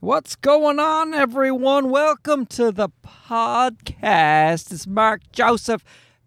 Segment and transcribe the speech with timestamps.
[0.00, 1.88] What's going on, everyone?
[1.88, 4.70] Welcome to the podcast.
[4.72, 5.82] It's Mark Joseph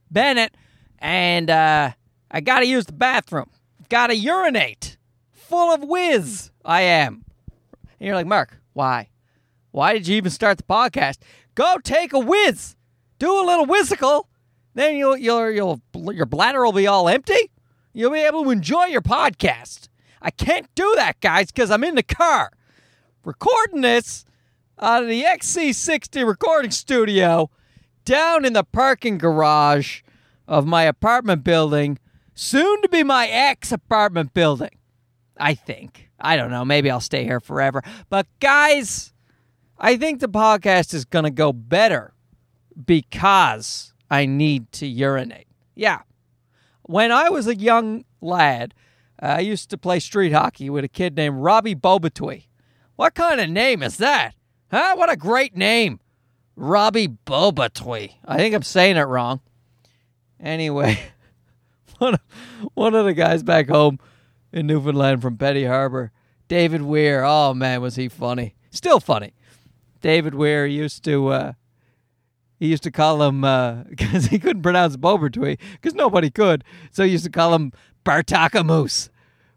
[0.09, 0.55] Bennett,
[0.97, 1.91] and uh,
[2.31, 3.51] I got to use the bathroom.
[3.89, 4.97] Got to urinate.
[5.31, 7.25] Full of whiz, I am.
[7.99, 9.09] And you're like, Mark, why?
[9.71, 11.17] Why did you even start the podcast?
[11.53, 12.75] Go take a whiz.
[13.19, 14.23] Do a little whizzicle.
[14.73, 15.81] Then you'll, you'll, you'll,
[16.13, 17.51] your bladder will be all empty.
[17.93, 19.89] You'll be able to enjoy your podcast.
[20.21, 22.51] I can't do that, guys, because I'm in the car
[23.27, 24.23] recording this
[24.79, 27.49] out of the XC60 recording studio
[28.05, 30.01] down in the parking garage
[30.47, 31.99] of my apartment building,
[32.33, 34.69] soon to be my ex apartment building.
[35.35, 36.09] I think.
[36.21, 36.63] I don't know.
[36.63, 37.83] Maybe I'll stay here forever.
[38.09, 39.11] But guys,
[39.77, 42.13] I think the podcast is going to go better
[42.85, 45.47] because I need to urinate.
[45.75, 46.03] Yeah.
[46.83, 48.73] When I was a young lad,
[49.19, 52.45] I used to play street hockey with a kid named Robbie Bobatui.
[52.97, 54.33] What kind of name is that?
[54.71, 54.95] Huh?
[54.95, 55.99] What a great name.
[56.55, 58.13] Robbie Bobatui.
[58.25, 59.39] I think I'm saying it wrong.
[60.39, 60.99] Anyway,
[61.99, 62.19] one of,
[62.73, 63.99] one of the guys back home
[64.51, 66.11] in Newfoundland from Petty Harbor,
[66.47, 67.23] David Weir.
[67.23, 68.55] Oh man, was he funny?
[68.71, 69.33] Still funny.
[70.01, 71.53] David Weir used to uh,
[72.59, 73.41] he used to call him
[73.89, 77.73] because uh, he couldn't pronounce Bobatui because nobody could, so he used to call him
[78.03, 79.09] Bartakamoose,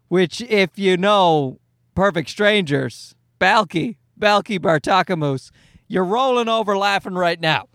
[0.09, 1.59] which if you know
[1.95, 5.49] Perfect Strangers, Balki, Balki Bartokomous,
[5.87, 7.67] You're rolling over laughing right now.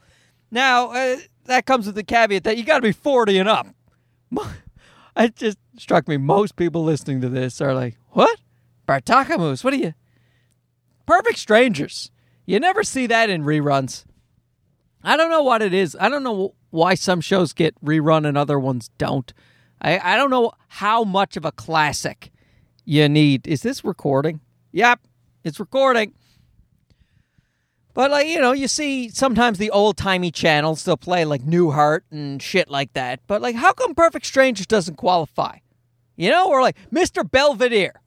[0.50, 3.66] Now, uh, that comes with the caveat that you got to be 40 and up.
[5.18, 6.18] It just struck me.
[6.18, 8.38] Most people listening to this are like, what?
[8.86, 9.94] Bartokomous, What are you?
[11.06, 12.10] Perfect strangers.
[12.44, 14.04] You never see that in reruns.
[15.02, 15.96] I don't know what it is.
[15.98, 19.32] I don't know why some shows get rerun and other ones don't.
[19.80, 22.30] I, I don't know how much of a classic
[22.84, 23.48] you need.
[23.48, 24.40] Is this recording?
[24.72, 25.00] Yep,
[25.46, 26.12] it's recording.
[27.94, 32.00] But like you know, you see sometimes the old timey channels they'll play like Newhart
[32.10, 33.20] and shit like that.
[33.26, 35.58] But like, how come Perfect Strangers doesn't qualify?
[36.16, 37.28] You know, or like Mr.
[37.28, 38.02] Belvedere.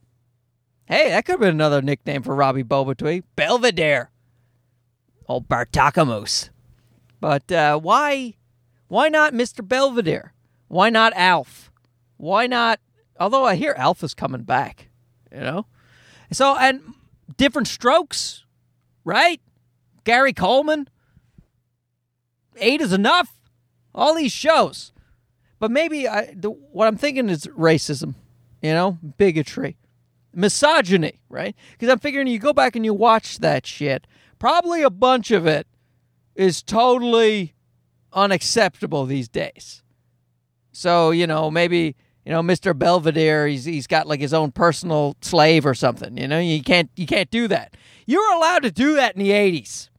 [0.86, 3.24] Hey, that could have been another nickname for Robbie Bobatui.
[3.36, 4.10] Belvedere.
[5.28, 6.50] Old Bartakamoose.
[7.22, 8.34] But uh, why,
[8.88, 9.66] why not Mr.
[9.66, 10.34] Belvedere?
[10.68, 11.72] Why not Alf?
[12.18, 12.80] Why not?
[13.20, 14.90] Although I hear Alf is coming back.
[15.32, 15.66] You know.
[16.32, 16.82] So and
[17.40, 18.46] different strokes,
[19.06, 19.42] right?
[20.04, 20.90] Gary Coleman.
[22.58, 23.42] Eight is enough.
[23.96, 24.92] All these shows.
[25.58, 28.16] But maybe I, the, what I'm thinking is racism,
[28.62, 29.78] you know, bigotry,
[30.34, 31.56] misogyny, right?
[31.72, 34.06] Because I'm figuring you go back and you watch that shit.
[34.38, 35.66] Probably a bunch of it
[36.36, 37.56] is totally
[38.12, 39.82] unacceptable these days.
[40.74, 41.96] So, you know, maybe
[42.30, 42.78] you know, Mr.
[42.78, 46.16] Belvedere, he's he's got like his own personal slave or something.
[46.16, 47.74] You know, you can't you can't do that.
[48.06, 49.90] You were allowed to do that in the eighties.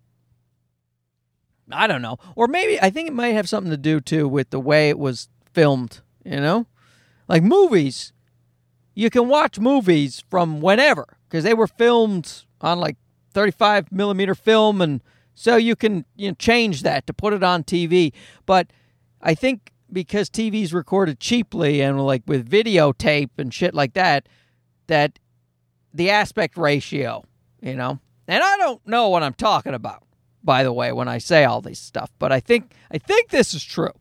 [1.73, 4.51] I don't know, or maybe I think it might have something to do too with
[4.51, 6.03] the way it was filmed.
[6.25, 6.69] You know,
[7.27, 8.13] like movies,
[8.95, 12.97] you can watch movies from whenever because they were filmed on like
[13.35, 15.03] thirty-five millimeter film, and
[15.35, 18.13] so you can you know change that to put it on TV.
[18.47, 18.69] But
[19.21, 24.29] I think because TV's recorded cheaply and like with videotape and shit like that,
[24.87, 25.19] that
[25.93, 27.25] the aspect ratio,
[27.61, 30.05] you know, and I don't know what I'm talking about,
[30.43, 33.55] by the way, when I say all this stuff, but I think I think this
[33.55, 33.93] is true.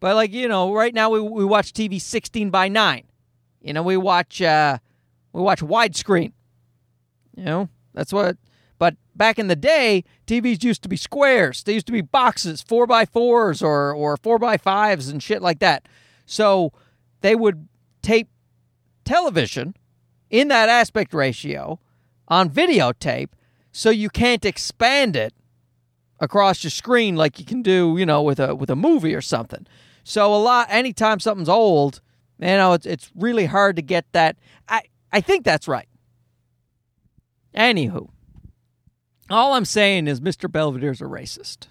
[0.00, 3.04] But like you know, right now we we watch TV 16 by nine,
[3.60, 4.78] you know, we watch uh,
[5.32, 6.32] we watch widescreen,
[7.36, 8.36] you know, that's what
[9.18, 11.62] back in the day, TVs used to be squares.
[11.62, 15.42] They used to be boxes, four by fours or or four by fives and shit
[15.42, 15.86] like that.
[16.24, 16.72] So
[17.20, 17.68] they would
[18.00, 18.28] tape
[19.04, 19.74] television
[20.30, 21.80] in that aspect ratio
[22.28, 23.30] on videotape,
[23.72, 25.34] so you can't expand it
[26.20, 29.20] across your screen like you can do, you know, with a with a movie or
[29.20, 29.66] something.
[30.04, 32.00] So a lot anytime something's old,
[32.38, 34.36] you know, it's it's really hard to get that.
[34.68, 35.88] I I think that's right.
[37.54, 38.08] Anywho,
[39.30, 40.50] all I'm saying is Mr.
[40.50, 41.68] Belvedere's a racist.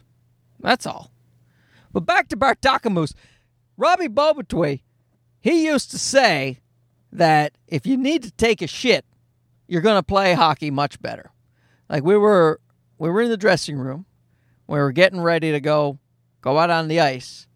[0.59, 1.11] That's all.
[1.91, 3.13] But back to Bartakamoose.
[3.77, 4.81] Robbie Bobatui,
[5.39, 6.59] he used to say
[7.11, 9.05] that if you need to take a shit,
[9.67, 11.31] you're going to play hockey much better.
[11.89, 12.59] Like we were
[12.97, 14.05] we were in the dressing room.
[14.67, 15.99] We were getting ready to go
[16.41, 17.47] go out on the ice.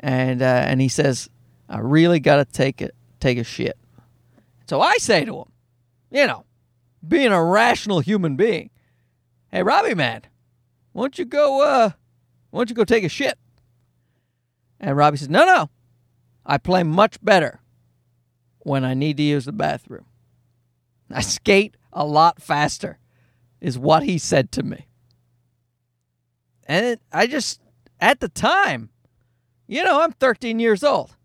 [0.00, 1.28] And uh, and he says,
[1.68, 3.76] "I really got to take it take a shit."
[4.66, 5.52] So I say to him,
[6.10, 6.44] you know,
[7.06, 8.70] being a rational human being,
[9.52, 10.22] Hey, Robbie, man,
[10.92, 11.62] why don't you go?
[11.62, 11.90] Uh,
[12.50, 13.38] why don't you go take a shit?
[14.78, 15.70] And Robbie says, No, no,
[16.46, 17.60] I play much better
[18.60, 20.06] when I need to use the bathroom.
[21.10, 22.98] I skate a lot faster
[23.60, 24.86] is what he said to me.
[26.66, 27.60] And I just,
[28.00, 28.90] at the time,
[29.66, 31.16] you know, I'm 13 years old.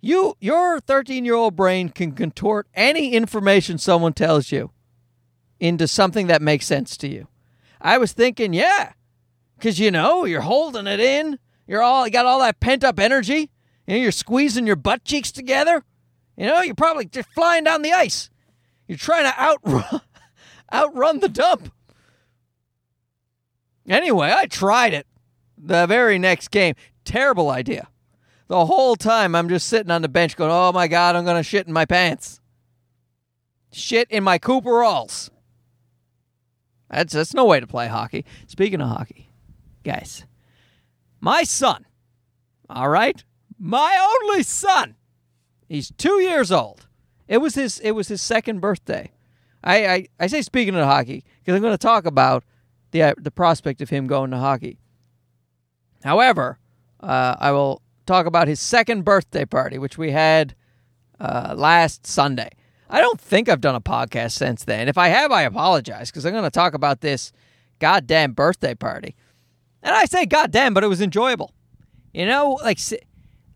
[0.00, 4.70] You, your 13 year old brain can contort any information someone tells you
[5.60, 7.28] into something that makes sense to you.
[7.84, 8.94] I was thinking, yeah,
[9.56, 11.38] because you know, you're holding it in.
[11.66, 13.50] You're all, you got all that pent up energy.
[13.86, 15.84] You know, you're squeezing your butt cheeks together.
[16.36, 18.30] You know, you're probably just flying down the ice.
[18.88, 20.00] You're trying to outrun,
[20.72, 21.70] outrun the dump.
[23.86, 25.06] Anyway, I tried it
[25.58, 26.74] the very next game.
[27.04, 27.88] Terrible idea.
[28.48, 31.36] The whole time I'm just sitting on the bench going, oh my God, I'm going
[31.36, 32.40] to shit in my pants.
[33.72, 35.30] Shit in my Cooperalls.
[36.94, 38.24] That's, that's no way to play hockey.
[38.46, 39.30] Speaking of hockey,
[39.82, 40.24] guys,
[41.20, 41.86] my son,
[42.70, 43.24] all right,
[43.58, 44.96] my only son,
[45.68, 46.86] he's two years old.
[47.26, 49.10] It was his it was his second birthday.
[49.62, 52.44] I, I, I say speaking of hockey because I'm going to talk about
[52.90, 54.78] the uh, the prospect of him going to hockey.
[56.04, 56.58] However,
[57.00, 60.54] uh, I will talk about his second birthday party, which we had
[61.18, 62.50] uh, last Sunday.
[62.88, 64.88] I don't think I've done a podcast since then.
[64.88, 67.32] If I have, I apologize because I'm going to talk about this
[67.78, 69.16] goddamn birthday party.
[69.82, 71.52] And I say goddamn, but it was enjoyable.
[72.12, 72.78] You know, like,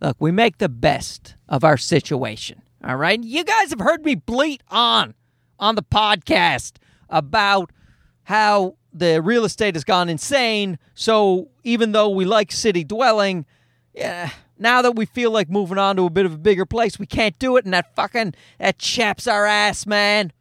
[0.00, 2.62] look, we make the best of our situation.
[2.84, 3.22] All right.
[3.22, 5.14] You guys have heard me bleat on
[5.58, 6.76] on the podcast
[7.08, 7.70] about
[8.24, 10.78] how the real estate has gone insane.
[10.94, 13.46] So even though we like city dwelling,
[13.94, 16.98] yeah, now that we feel like moving on to a bit of a bigger place,
[16.98, 20.32] we can't do it, and that fucking that chaps our ass, man.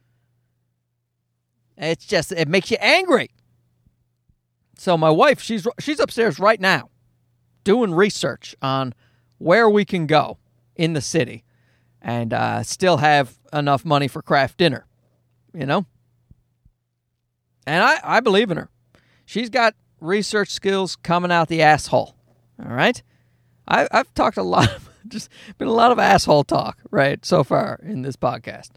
[1.77, 3.29] It's just it makes you angry.
[4.77, 6.89] So my wife, she's she's upstairs right now,
[7.63, 8.93] doing research on
[9.37, 10.37] where we can go
[10.75, 11.43] in the city,
[12.01, 14.85] and uh, still have enough money for craft dinner,
[15.53, 15.85] you know.
[17.65, 18.69] And I I believe in her.
[19.25, 22.15] She's got research skills coming out the asshole.
[22.63, 23.01] All right.
[23.67, 27.43] I, I've talked a lot, of, just been a lot of asshole talk, right, so
[27.43, 28.71] far in this podcast.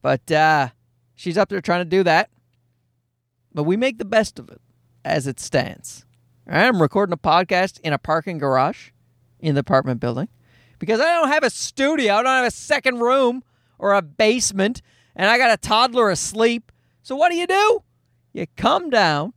[0.00, 0.68] But uh,
[1.14, 2.30] she's up there trying to do that.
[3.52, 4.60] But we make the best of it
[5.04, 6.04] as it stands.
[6.46, 8.90] I'm recording a podcast in a parking garage
[9.40, 10.28] in the apartment building
[10.78, 12.14] because I don't have a studio.
[12.14, 13.42] I don't have a second room
[13.78, 14.80] or a basement,
[15.14, 16.72] and I got a toddler asleep.
[17.02, 17.82] So what do you do?
[18.32, 19.32] You come down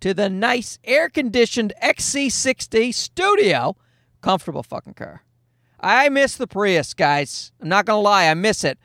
[0.00, 3.76] to the nice air conditioned XC60 studio.
[4.20, 5.22] Comfortable fucking car.
[5.80, 7.52] I miss the Prius, guys.
[7.60, 8.78] I'm not going to lie, I miss it.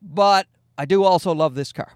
[0.00, 0.46] But
[0.78, 1.92] I do also love this car.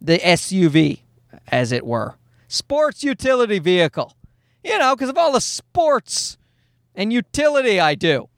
[0.00, 1.00] The SUV,
[1.48, 2.16] as it were.
[2.48, 4.16] Sports utility vehicle.
[4.64, 6.38] You know, because of all the sports
[6.94, 8.28] and utility I do.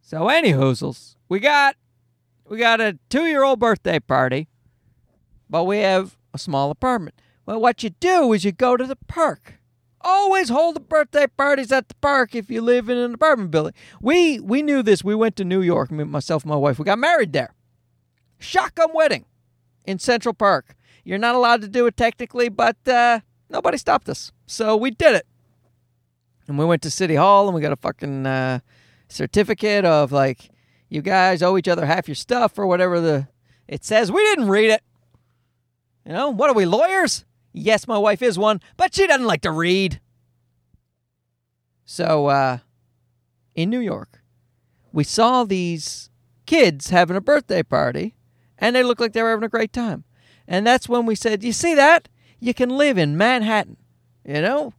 [0.00, 1.76] So, any hoozles, we got
[2.48, 4.48] we got a two year old birthday party
[5.48, 7.20] but we have a small apartment.
[7.44, 9.60] Well, what you do is you go to the park.
[10.00, 13.72] Always hold the birthday parties at the park if you live in an apartment building.
[14.00, 15.02] We we knew this.
[15.02, 16.78] We went to New York, myself and my wife.
[16.78, 17.54] We got married there.
[18.38, 19.24] Shotgun wedding
[19.84, 20.76] in Central Park.
[21.04, 24.32] You're not allowed to do it technically, but uh, nobody stopped us.
[24.46, 25.26] So we did it.
[26.48, 28.60] And we went to City Hall and we got a fucking uh,
[29.08, 30.50] certificate of like,
[30.88, 33.28] you guys owe each other half your stuff or whatever the
[33.66, 34.12] it says.
[34.12, 34.82] We didn't read it.
[36.06, 37.24] You know, what are we, lawyers?
[37.52, 40.00] Yes, my wife is one, but she doesn't like to read.
[41.84, 42.58] So, uh,
[43.56, 44.22] in New York,
[44.92, 46.10] we saw these
[46.46, 48.14] kids having a birthday party,
[48.56, 50.04] and they looked like they were having a great time.
[50.46, 52.08] And that's when we said, "You see that?
[52.38, 53.76] You can live in Manhattan,
[54.24, 54.74] you know,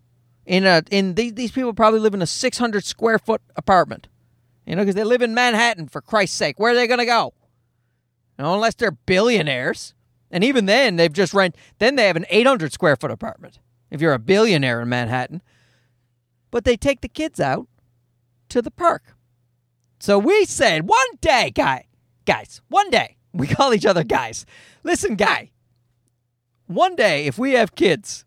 [0.45, 4.07] in a in these these people probably live in a 600 square foot apartment,
[4.65, 6.57] you know, because they live in Manhattan for Christ's sake.
[6.57, 7.33] Where are they going to go?
[8.37, 9.93] You know, unless they're billionaires."
[10.31, 11.55] And even then, they've just rent.
[11.79, 13.59] Then they have an 800 square foot apartment.
[13.89, 15.41] If you're a billionaire in Manhattan,
[16.51, 17.67] but they take the kids out
[18.49, 19.15] to the park.
[19.99, 21.85] So we said one day, guy,
[22.25, 24.45] guys, one day we call each other guys.
[24.83, 25.51] Listen, guy.
[26.67, 28.25] One day, if we have kids,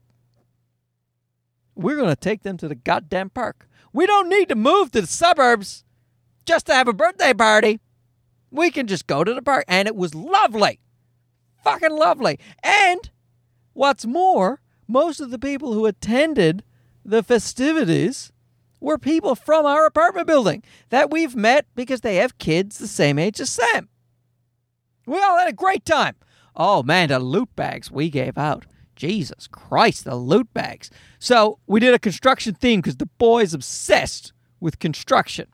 [1.75, 3.69] we're to take them to the goddamn park.
[3.93, 5.85] We don't need to move to the suburbs
[6.47, 7.81] just to have a birthday party.
[8.51, 9.65] We can just go to the park.
[9.69, 10.81] And it was lovely
[11.63, 12.39] fucking lovely.
[12.63, 13.11] And
[13.73, 16.65] what's more, most of the people who attended
[17.05, 18.33] the festivities
[18.81, 23.19] were people from our apartment building that we've met because they have kids the same
[23.19, 23.89] age as Sam.
[25.07, 26.17] We all had a great time.
[26.57, 28.67] Oh man, the loot bags we gave out.
[28.97, 30.91] Jesus Christ, the loot bags.
[31.19, 35.47] So we did a construction theme because the boys obsessed with construction.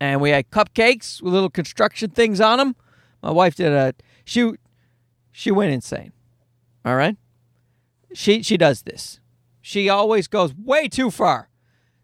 [0.00, 2.76] And we had cupcakes with little construction things on them.
[3.22, 3.94] My wife did a
[4.26, 4.52] she
[5.32, 6.12] she went insane.
[6.84, 7.16] All right?
[8.12, 9.20] She she does this.
[9.62, 11.48] She always goes way too far.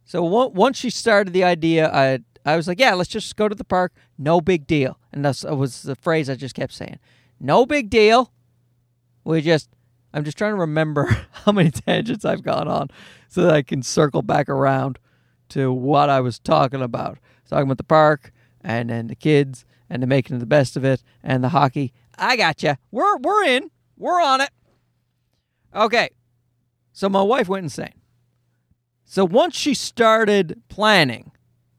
[0.05, 3.55] So once she started the idea, I I was like, yeah, let's just go to
[3.55, 3.93] the park.
[4.17, 4.99] No big deal.
[5.13, 6.99] And that was the phrase I just kept saying.
[7.41, 8.33] No big deal.
[9.25, 9.69] We just
[10.15, 12.89] I'm just trying to remember how many tangents I've gone on
[13.29, 14.99] so that I can circle back around
[15.51, 17.19] to what I was talking about.
[17.49, 21.03] Talking about the park and then the kids and the making the best of it
[21.23, 21.93] and the hockey.
[22.19, 22.77] I got you.
[22.91, 23.71] We're we're in.
[23.97, 24.51] We're on it.
[25.75, 26.11] Okay.
[26.93, 27.95] So my wife went insane.
[29.05, 31.33] So once she started planning,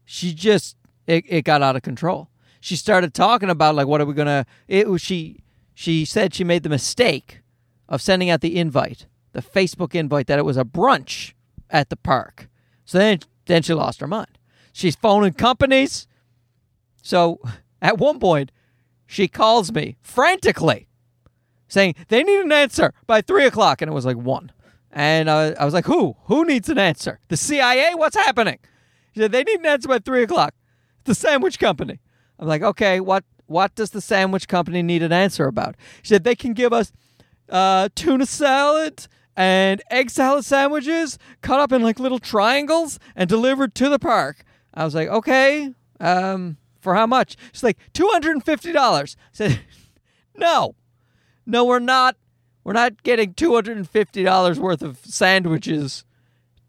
[0.04, 0.76] she just
[1.06, 2.28] it, it got out of control.
[2.60, 5.42] She started talking about like what are we gonna it was she
[5.74, 7.40] she said she made the mistake
[7.88, 11.32] of sending out the invite, the Facebook invite that it was a brunch
[11.70, 12.48] at the park.
[12.84, 14.38] So then then she lost her mind.
[14.72, 16.06] She's phoning companies.
[17.02, 17.40] So
[17.82, 18.50] at one point,
[19.06, 20.88] she calls me frantically
[21.68, 23.82] saying they need an answer by three o'clock.
[23.82, 24.52] And it was like one.
[24.90, 26.16] And I was like, who?
[26.26, 27.18] Who needs an answer?
[27.28, 27.94] The CIA?
[27.94, 28.58] What's happening?
[29.12, 30.54] She said, they need an answer by three o'clock.
[31.04, 32.00] The sandwich company.
[32.38, 35.76] I'm like, okay, what what does the sandwich company need an answer about?
[36.02, 36.92] She said they can give us
[37.50, 39.06] uh, tuna salad
[39.36, 44.44] and egg salad sandwiches cut up in like little triangles and delivered to the park.
[44.72, 47.36] I was like, okay, um, for how much?
[47.52, 48.76] She's like, $250.
[48.76, 49.60] I said,
[50.36, 50.76] no,
[51.44, 52.16] no, we're not.
[52.62, 56.04] We're not getting $250 worth of sandwiches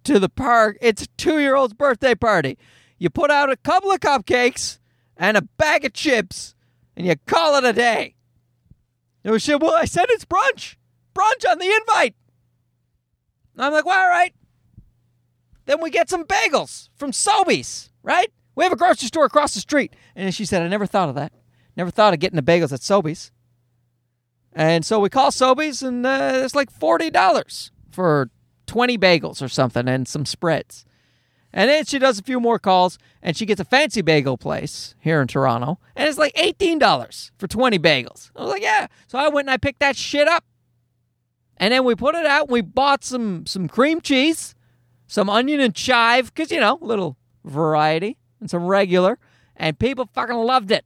[0.04, 0.78] to the park.
[0.82, 2.58] It's a two year old's birthday party.
[2.98, 4.80] You put out a couple of cupcakes
[5.16, 6.56] and a bag of chips
[6.98, 8.16] and you call it a day.
[9.24, 10.76] And she said, Well, I said it's brunch.
[11.14, 12.16] Brunch on the invite.
[13.54, 14.34] And I'm like, Well, all right.
[15.66, 18.32] Then we get some bagels from Sobeys, right?
[18.56, 19.94] We have a grocery store across the street.
[20.16, 21.34] And she said, I never thought of that.
[21.76, 23.32] Never thought of getting the bagels at Sobeys.
[24.54, 28.30] And so we call Sobeys, and uh, it's like $40 for
[28.68, 30.86] 20 bagels or something and some spreads.
[31.52, 34.96] And then she does a few more calls, and she gets a fancy bagel place
[35.00, 38.32] here in Toronto, and it's like $18 for 20 bagels.
[38.36, 38.88] I was like, yeah.
[39.08, 40.44] So I went and I picked that shit up.
[41.58, 44.56] And then we put it out, and we bought some, some cream cheese,
[45.08, 49.18] some onion and chive, because, you know, a little variety, and some regular,
[49.56, 50.86] and people fucking loved it.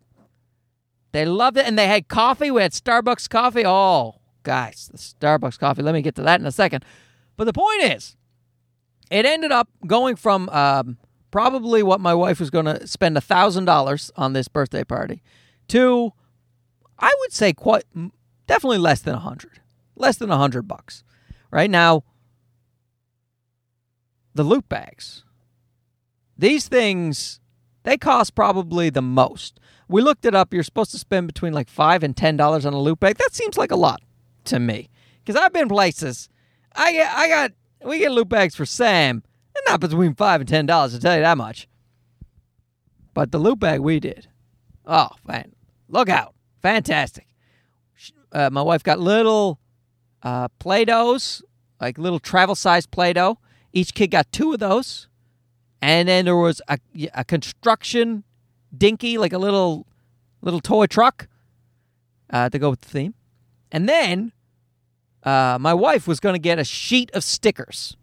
[1.11, 2.51] They loved it, and they had coffee.
[2.51, 3.63] We had Starbucks coffee.
[3.65, 5.81] Oh, guys, the Starbucks coffee.
[5.81, 6.85] Let me get to that in a second.
[7.35, 8.15] But the point is,
[9.11, 10.97] it ended up going from um,
[11.31, 15.21] probably what my wife was going to spend a thousand dollars on this birthday party
[15.69, 16.13] to,
[16.97, 17.83] I would say, quite
[18.47, 19.59] definitely less than a hundred,
[19.95, 21.03] less than a hundred bucks.
[21.51, 22.03] Right now,
[24.35, 25.25] the loot bags.
[26.37, 27.38] These things,
[27.83, 29.59] they cost probably the most.
[29.87, 30.53] We looked it up.
[30.53, 33.17] You're supposed to spend between like five and ten dollars on a loot bag.
[33.17, 34.01] That seems like a lot
[34.45, 34.89] to me
[35.23, 36.29] because I've been places.
[36.75, 37.51] I get, I got,
[37.83, 39.23] we get loot bags for Sam,
[39.55, 40.93] and not between five and ten dollars.
[40.93, 41.67] To tell you that much.
[43.15, 44.27] But the loot bag we did,
[44.85, 45.53] oh man,
[45.89, 47.25] look out, fantastic.
[48.31, 49.59] Uh, my wife got little
[50.21, 51.41] uh, Play-Dohs,
[51.81, 53.39] like little travel size Play-Doh.
[53.73, 55.08] Each kid got two of those,
[55.81, 56.77] and then there was a,
[57.13, 58.23] a construction
[58.75, 59.85] dinky, like a little
[60.41, 61.27] little toy truck
[62.29, 63.13] uh, to go with the theme.
[63.71, 64.31] And then
[65.23, 67.95] uh, my wife was going to get a sheet of stickers.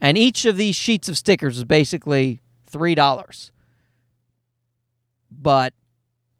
[0.00, 3.50] And each of these sheets of stickers is basically $3.
[5.30, 5.74] But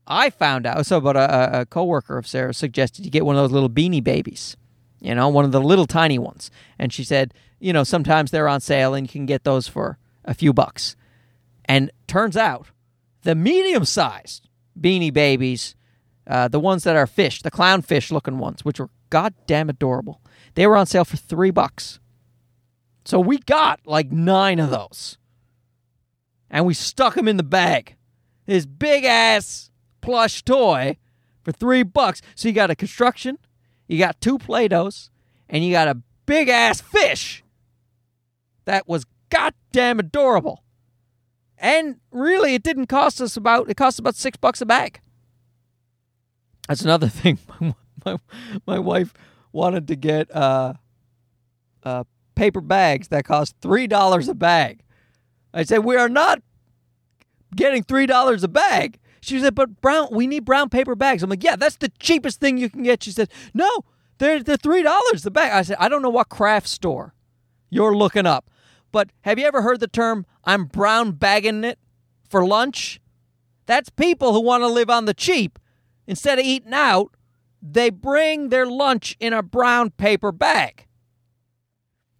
[0.06, 3.42] I found out, so, but a, a coworker of Sarah suggested you get one of
[3.42, 4.56] those little beanie babies,
[5.00, 6.50] you know, one of the little tiny ones.
[6.78, 9.98] And she said, you know, sometimes they're on sale and you can get those for
[10.24, 10.96] a few bucks.
[11.64, 12.68] And turns out
[13.22, 14.48] the medium sized
[14.78, 15.74] beanie babies,
[16.26, 20.20] uh, the ones that are fish, the clownfish looking ones, which were goddamn adorable,
[20.54, 22.00] they were on sale for three bucks.
[23.04, 25.18] So we got like nine of those.
[26.50, 27.96] And we stuck them in the bag.
[28.46, 30.98] This big ass plush toy
[31.42, 32.20] for three bucks.
[32.34, 33.38] So you got a construction,
[33.88, 35.10] you got two Play Dohs,
[35.48, 37.42] and you got a big ass fish
[38.64, 40.62] that was goddamn adorable.
[41.56, 45.00] And really, it didn't cost us about, it cost about six bucks a bag.
[46.68, 47.38] That's another thing.
[47.60, 47.74] My,
[48.04, 48.18] my,
[48.66, 49.14] my wife
[49.52, 50.74] wanted to get uh,
[51.82, 54.82] uh, paper bags that cost $3 a bag.
[55.54, 56.42] I said, We are not
[57.54, 58.98] getting $3 a bag.
[59.20, 61.22] She said, But brown, we need brown paper bags.
[61.22, 63.02] I'm like, Yeah, that's the cheapest thing you can get.
[63.02, 63.70] She said, No,
[64.18, 65.52] they're, they're $3 a bag.
[65.52, 67.14] I said, I don't know what craft store
[67.70, 68.50] you're looking up.
[68.92, 71.78] But have you ever heard the term I'm brown bagging it
[72.28, 73.00] for lunch?
[73.66, 75.58] That's people who want to live on the cheap
[76.06, 77.16] instead of eating out,
[77.60, 80.86] they bring their lunch in a brown paper bag.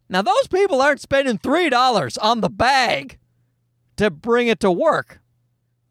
[0.09, 3.19] Now, those people aren't spending $3 on the bag
[3.97, 5.21] to bring it to work.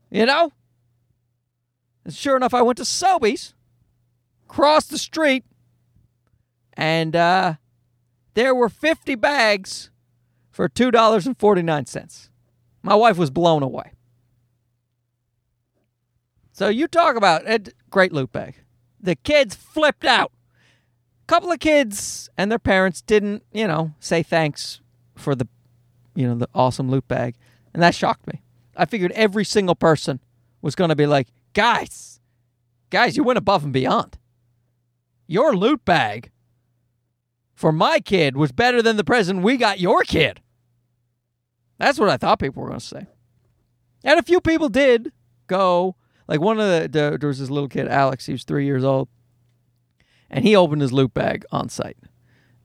[0.10, 0.52] You know?
[2.06, 3.54] And sure enough, I went to Sobeys,
[4.48, 5.44] crossed the street,
[6.74, 7.56] and uh,
[8.34, 9.92] there were 50 bags
[10.52, 12.30] for $2.49.
[12.84, 13.92] My wife was blown away.
[16.52, 18.56] So you talk about a great loot bag.
[19.00, 20.32] The kids flipped out.
[21.24, 24.82] A couple of kids and their parents didn't, you know, say thanks
[25.16, 25.48] for the,
[26.14, 27.36] you know, the awesome loot bag,
[27.74, 28.42] and that shocked me.
[28.76, 30.20] I figured every single person
[30.62, 32.20] was going to be like, guys,
[32.90, 34.18] guys, you went above and beyond.
[35.28, 36.32] Your loot bag
[37.62, 40.42] for my kid was better than the present we got your kid.
[41.78, 43.06] That's what I thought people were going to say.
[44.04, 45.12] And a few people did
[45.46, 45.96] go.
[46.28, 48.26] Like one of the, the there was this little kid, Alex.
[48.26, 49.10] He was three years old,
[50.28, 51.98] and he opened his loot bag on site,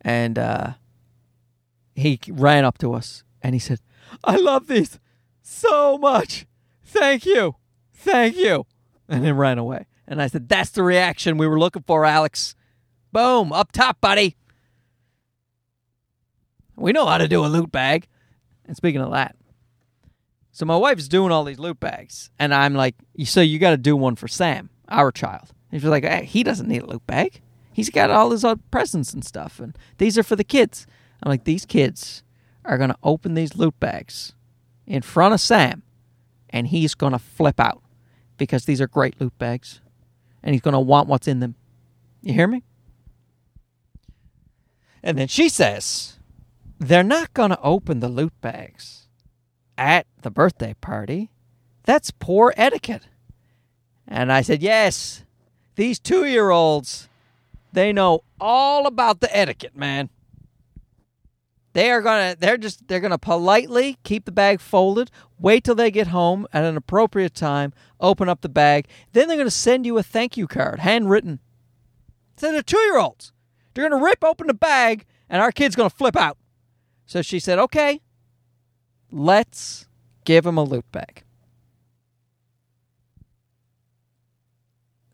[0.00, 0.73] and uh,
[1.95, 3.81] he ran up to us and he said,
[4.25, 4.99] "I love these
[5.43, 6.47] so much.
[6.85, 7.57] Thank you,
[7.93, 8.67] thank you,"
[9.09, 9.87] and then ran away.
[10.07, 12.55] And I said, "That's the reaction we were looking for, Alex.
[13.12, 14.37] Boom, up top, buddy.
[16.76, 18.06] We know how to do a loot bag."
[18.66, 19.37] And speaking of that,
[20.52, 23.76] so my wife's doing all these loot bags, and I'm like, so you got to
[23.76, 25.50] do one for Sam, our child.
[25.71, 27.42] And she's like, hey, he doesn't need a loot bag.
[27.73, 30.87] He's got all his other presents and stuff, and these are for the kids.
[31.23, 32.23] I'm like, these kids
[32.64, 34.35] are gonna open these loot bags
[34.87, 35.83] in front of Sam,
[36.49, 37.83] and he's gonna flip out
[38.38, 39.83] because these are great loot bags,
[40.42, 41.54] and he's gonna want what's in them.
[42.23, 42.62] You hear me?
[45.02, 46.15] And then she says,
[46.78, 49.06] they're not gonna open the loot bags
[49.78, 51.30] at the birthday party.
[51.85, 53.09] That's poor etiquette.
[54.06, 55.25] And I said, Yes,
[55.75, 57.09] these two year olds,
[57.73, 60.10] they know all about the etiquette, man.
[61.73, 65.91] They are gonna they're just they're gonna politely keep the bag folded, wait till they
[65.91, 69.99] get home at an appropriate time, open up the bag, then they're gonna send you
[69.99, 71.41] a thank you card, handwritten.
[72.39, 73.32] So they're two year olds.
[73.75, 76.39] They're gonna rip open the bag and our kid's gonna flip out.
[77.06, 78.00] So she said, Okay,
[79.10, 79.86] Let's
[80.25, 81.23] give him a loot bag.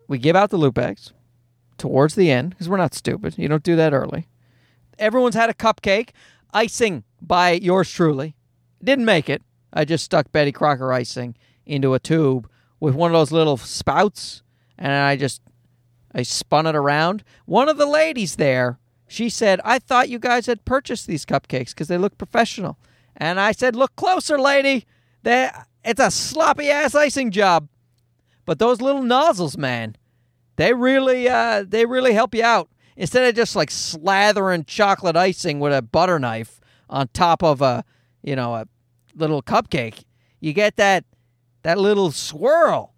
[0.08, 1.12] We give out the loot bags
[1.78, 3.38] towards the end because we're not stupid.
[3.38, 4.28] You don't do that early.
[4.98, 6.10] Everyone's had a cupcake,
[6.52, 8.34] icing by yours truly.
[8.82, 9.42] Didn't make it.
[9.72, 12.48] I just stuck Betty Crocker icing into a tube
[12.80, 14.42] with one of those little spouts
[14.76, 15.40] and I just
[16.14, 17.24] I spun it around.
[17.46, 18.78] One of the ladies there,
[19.12, 22.78] she said, "I thought you guys had purchased these cupcakes because they look professional."
[23.16, 24.86] And I said, Look closer, lady.
[25.24, 27.68] it's a sloppy ass icing job.
[28.44, 29.96] But those little nozzles, man,
[30.56, 32.68] they really uh, they really help you out.
[32.96, 37.84] Instead of just like slathering chocolate icing with a butter knife on top of a
[38.22, 38.66] you know a
[39.14, 40.04] little cupcake,
[40.40, 41.04] you get that
[41.62, 42.94] that little swirl.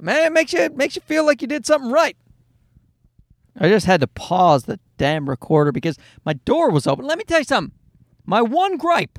[0.00, 2.16] Man, it makes you it makes you feel like you did something right.
[3.58, 7.06] I just had to pause the damn recorder because my door was open.
[7.06, 7.76] Let me tell you something.
[8.24, 9.18] My one gripe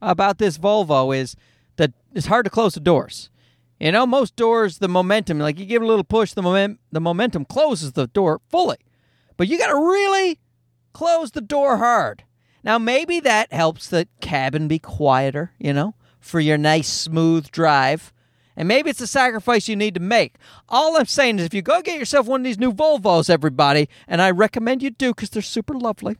[0.00, 1.36] about this Volvo is
[1.76, 3.30] that it's hard to close the doors.
[3.78, 6.80] You know, most doors, the momentum, like you give it a little push, the moment,
[6.90, 8.78] the momentum closes the door fully.
[9.36, 10.38] But you got to really
[10.94, 12.24] close the door hard.
[12.64, 18.12] Now, maybe that helps the cabin be quieter, you know, for your nice, smooth drive.
[18.56, 20.36] And maybe it's a sacrifice you need to make.
[20.68, 23.88] All I'm saying is if you go get yourself one of these new Volvos, everybody,
[24.08, 26.16] and I recommend you do because they're super lovely.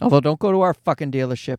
[0.00, 1.58] Although, don't go to our fucking dealership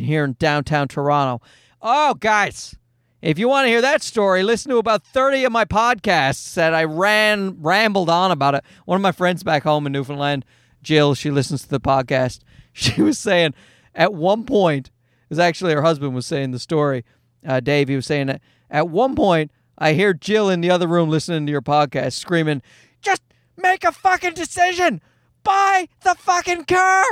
[0.00, 1.44] here in downtown Toronto.
[1.80, 2.76] Oh, guys,
[3.20, 6.74] if you want to hear that story, listen to about 30 of my podcasts that
[6.74, 8.64] I ran, rambled on about it.
[8.84, 10.44] One of my friends back home in Newfoundland,
[10.82, 12.40] Jill, she listens to the podcast.
[12.74, 13.52] She was saying
[13.94, 17.04] at one point, it was actually her husband was saying the story.
[17.46, 18.40] Uh, Dave, he was saying that
[18.72, 22.62] at one point, I hear Jill in the other room listening to your podcast screaming,
[23.02, 23.22] just
[23.56, 25.00] make a fucking decision.
[25.44, 27.04] Buy the fucking car.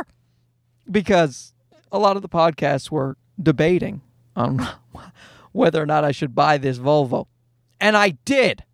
[0.90, 1.52] Because
[1.92, 4.00] a lot of the podcasts were debating
[4.34, 4.66] on
[5.52, 7.26] whether or not I should buy this Volvo.
[7.78, 8.64] And I did.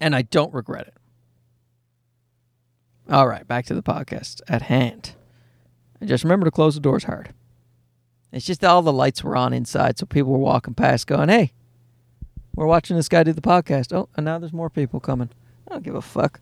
[0.00, 0.94] And I don't regret it.
[3.08, 5.14] All right, back to the podcast at hand.
[6.00, 7.32] And just remember to close the doors hard.
[8.34, 11.52] It's just all the lights were on inside, so people were walking past going, hey,
[12.56, 13.96] we're watching this guy do the podcast.
[13.96, 15.30] Oh, and now there's more people coming.
[15.68, 16.40] I don't give a fuck.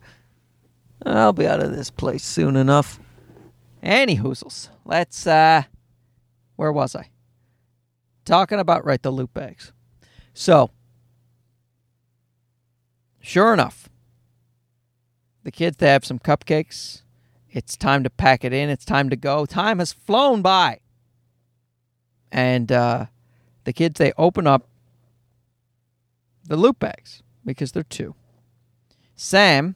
[1.05, 2.99] I'll be out of this place soon enough.
[3.83, 4.69] Any hoozles.
[4.85, 5.63] Let's uh
[6.55, 7.09] where was I?
[8.25, 9.71] Talking about right the loot bags.
[10.33, 10.71] So
[13.21, 13.87] Sure enough,
[15.43, 17.03] the kids they have some cupcakes.
[17.49, 18.69] It's time to pack it in.
[18.69, 19.45] It's time to go.
[19.45, 20.79] Time has flown by.
[22.33, 23.05] And uh,
[23.63, 24.67] the kids they open up
[26.43, 28.15] the loot bags because they're two.
[29.15, 29.75] Sam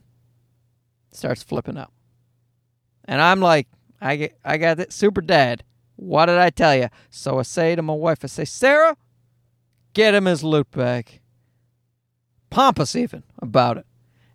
[1.11, 1.93] starts flipping out.
[3.05, 3.67] And I'm like,
[4.01, 5.63] I get, I got it, super dad.
[5.95, 6.89] What did I tell you?
[7.11, 8.97] So I say to my wife, I say, Sarah,
[9.93, 11.21] get him his loot bag.
[12.49, 13.85] Pompous even about it.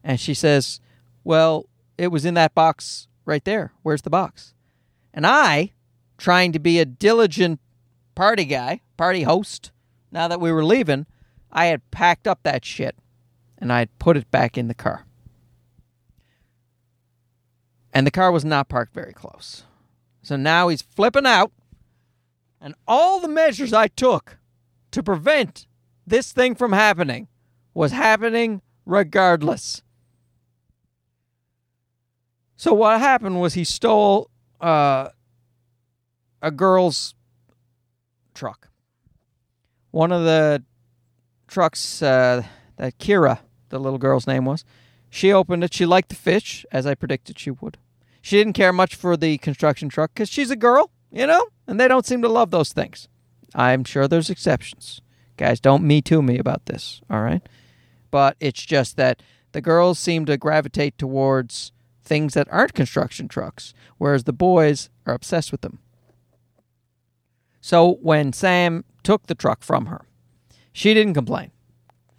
[0.04, 0.80] And she says,
[1.24, 1.66] Well,
[1.98, 3.72] it was in that box right there.
[3.82, 4.54] Where's the box?
[5.12, 5.72] And I,
[6.18, 7.60] trying to be a diligent
[8.14, 9.70] party guy, party host,
[10.10, 11.06] now that we were leaving,
[11.50, 12.96] I had packed up that shit
[13.58, 15.06] and I had put it back in the car.
[17.92, 19.64] And the car was not parked very close.
[20.22, 21.52] So now he's flipping out.
[22.60, 24.38] And all the measures I took
[24.92, 25.66] to prevent
[26.06, 27.28] this thing from happening
[27.74, 29.82] was happening regardless.
[32.56, 35.08] So what happened was he stole uh,
[36.40, 37.14] a girl's
[38.34, 38.68] truck.
[39.90, 40.62] One of the
[41.48, 42.42] trucks uh,
[42.76, 44.64] that Kira, the little girl's name was,
[45.10, 45.74] she opened it.
[45.74, 47.76] She liked the fish, as I predicted she would.
[48.22, 51.78] She didn't care much for the construction truck because she's a girl, you know, and
[51.78, 53.08] they don't seem to love those things.
[53.54, 55.02] I'm sure there's exceptions.
[55.36, 57.46] Guys, don't me too me about this, all right?
[58.10, 63.74] But it's just that the girls seem to gravitate towards things that aren't construction trucks,
[63.98, 65.80] whereas the boys are obsessed with them.
[67.62, 70.04] So when Sam took the truck from her,
[70.72, 71.52] she didn't complain,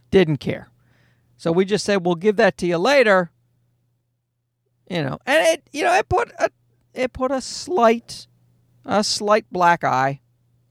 [0.09, 0.69] didn't care.
[1.35, 3.29] So we just said, we'll give that to you later.
[4.89, 6.49] You know, and it, you know, it put a,
[6.93, 8.27] it put a slight,
[8.85, 10.21] a slight black eye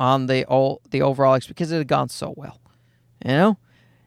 [0.00, 2.58] on the old, the overall because it had gone so well,
[3.24, 3.58] you know,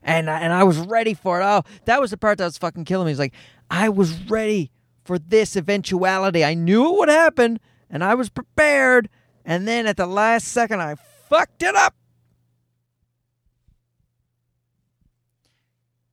[0.02, 1.44] and and I was ready for it.
[1.44, 3.12] Oh, that was the part that was fucking killing me.
[3.12, 3.34] It's like
[3.70, 4.72] I was ready
[5.04, 6.44] for this eventuality.
[6.44, 9.10] I knew it would happen, and I was prepared.
[9.46, 10.96] And then at the last second, I
[11.30, 11.94] fucked it up.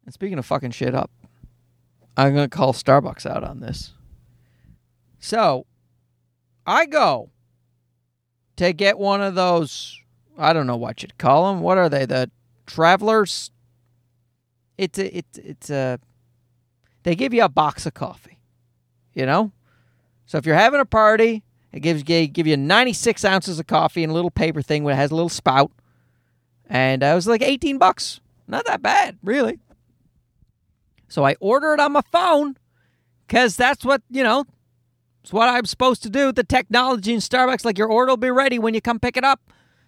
[0.05, 1.11] And speaking of fucking shit up,
[2.16, 3.92] I'm going to call Starbucks out on this.
[5.18, 5.66] So,
[6.66, 7.31] I go
[8.57, 9.99] to get one of those,
[10.37, 11.62] I don't know what you'd call them.
[11.62, 12.05] What are they?
[12.05, 12.31] The
[12.66, 13.51] travelers?
[14.77, 15.99] It's a, it's, it's a,
[17.05, 18.38] they give you a box of coffee,
[19.14, 19.53] you know?
[20.27, 24.11] So if you're having a party, it gives give you 96 ounces of coffee in
[24.11, 25.73] a little paper thing that has a little spout.
[26.67, 28.21] And uh, it was like 18 bucks.
[28.47, 29.59] Not that bad, really.
[31.09, 32.57] So I order it on my phone
[33.27, 34.45] because that's what, you know,
[35.23, 36.27] it's what I'm supposed to do.
[36.27, 39.17] With the technology in Starbucks, like your order will be ready when you come pick
[39.17, 39.41] it up.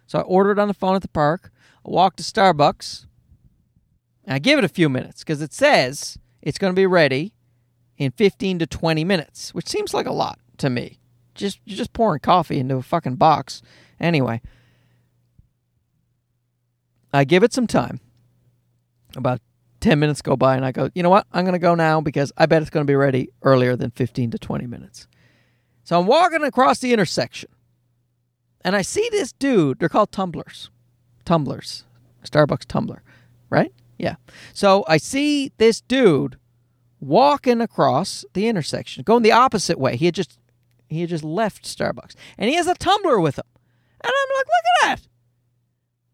[0.07, 1.51] So I order it on the phone at the park.
[1.85, 3.05] I walk to Starbucks.
[4.27, 7.33] I give it a few minutes because it says it's going to be ready
[7.97, 10.99] in 15 to 20 minutes, which seems like a lot to me.
[11.35, 13.61] Just you're just pouring coffee into a fucking box.
[13.99, 14.41] Anyway,
[17.13, 17.99] I give it some time.
[19.15, 19.41] About
[19.81, 21.27] 10 minutes go by and I go, you know what?
[21.31, 23.91] I'm going to go now because I bet it's going to be ready earlier than
[23.91, 25.07] 15 to 20 minutes.
[25.83, 27.49] So I'm walking across the intersection
[28.61, 29.79] and I see this dude.
[29.79, 30.71] They're called tumblers.
[31.23, 31.85] Tumblers.
[32.23, 33.03] Starbucks tumbler,
[33.49, 33.71] right?
[33.99, 34.15] Yeah.
[34.53, 36.37] So I see this dude
[36.99, 39.95] walking across the intersection, going the opposite way.
[39.95, 40.39] He had just
[40.87, 42.15] he had just left Starbucks.
[42.37, 43.45] And he has a tumbler with him.
[44.01, 45.07] And I'm like, look at that.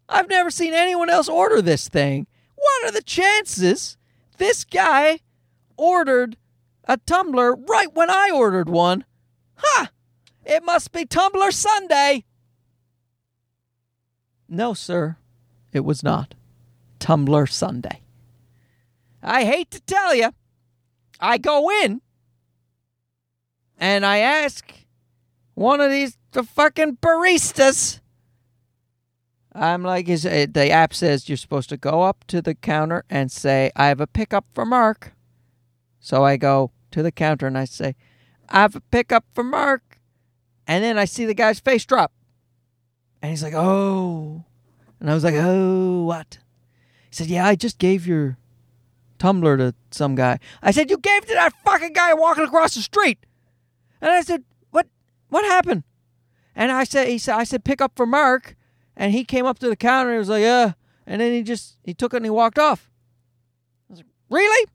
[0.09, 2.27] I've never seen anyone else order this thing.
[2.55, 3.97] What are the chances
[4.37, 5.19] this guy
[5.77, 6.37] ordered
[6.85, 9.05] a tumbler right when I ordered one?
[9.55, 9.75] Ha!
[9.77, 9.87] Huh,
[10.43, 12.25] it must be Tumbler Sunday.
[14.49, 15.17] No, sir,
[15.71, 16.35] it was not.
[16.99, 18.01] Tumbler Sunday.
[19.23, 20.33] I hate to tell you,
[21.19, 22.01] I go in
[23.81, 24.73] and I ask
[25.55, 27.99] one of these the fucking baristas
[29.53, 32.55] I'm like, is it, uh, the app says you're supposed to go up to the
[32.55, 35.13] counter and say, I have a pickup for Mark.
[35.99, 37.95] So I go to the counter and I say,
[38.49, 39.99] I have a pickup for Mark.
[40.67, 42.13] And then I see the guy's face drop.
[43.21, 44.45] And he's like, oh.
[44.99, 46.37] And I was like, oh, what?
[47.09, 48.37] He said, yeah, I just gave your
[49.19, 50.39] tumbler to some guy.
[50.61, 53.25] I said, you gave to that fucking guy walking across the street.
[54.01, 54.87] And I said, what,
[55.29, 55.83] what happened?
[56.55, 58.55] And I said, he said, I said, pick up for Mark.
[58.97, 60.73] And he came up to the counter and he was like, yeah.
[61.07, 62.91] And then he just, he took it and he walked off.
[63.89, 64.67] I was like, really?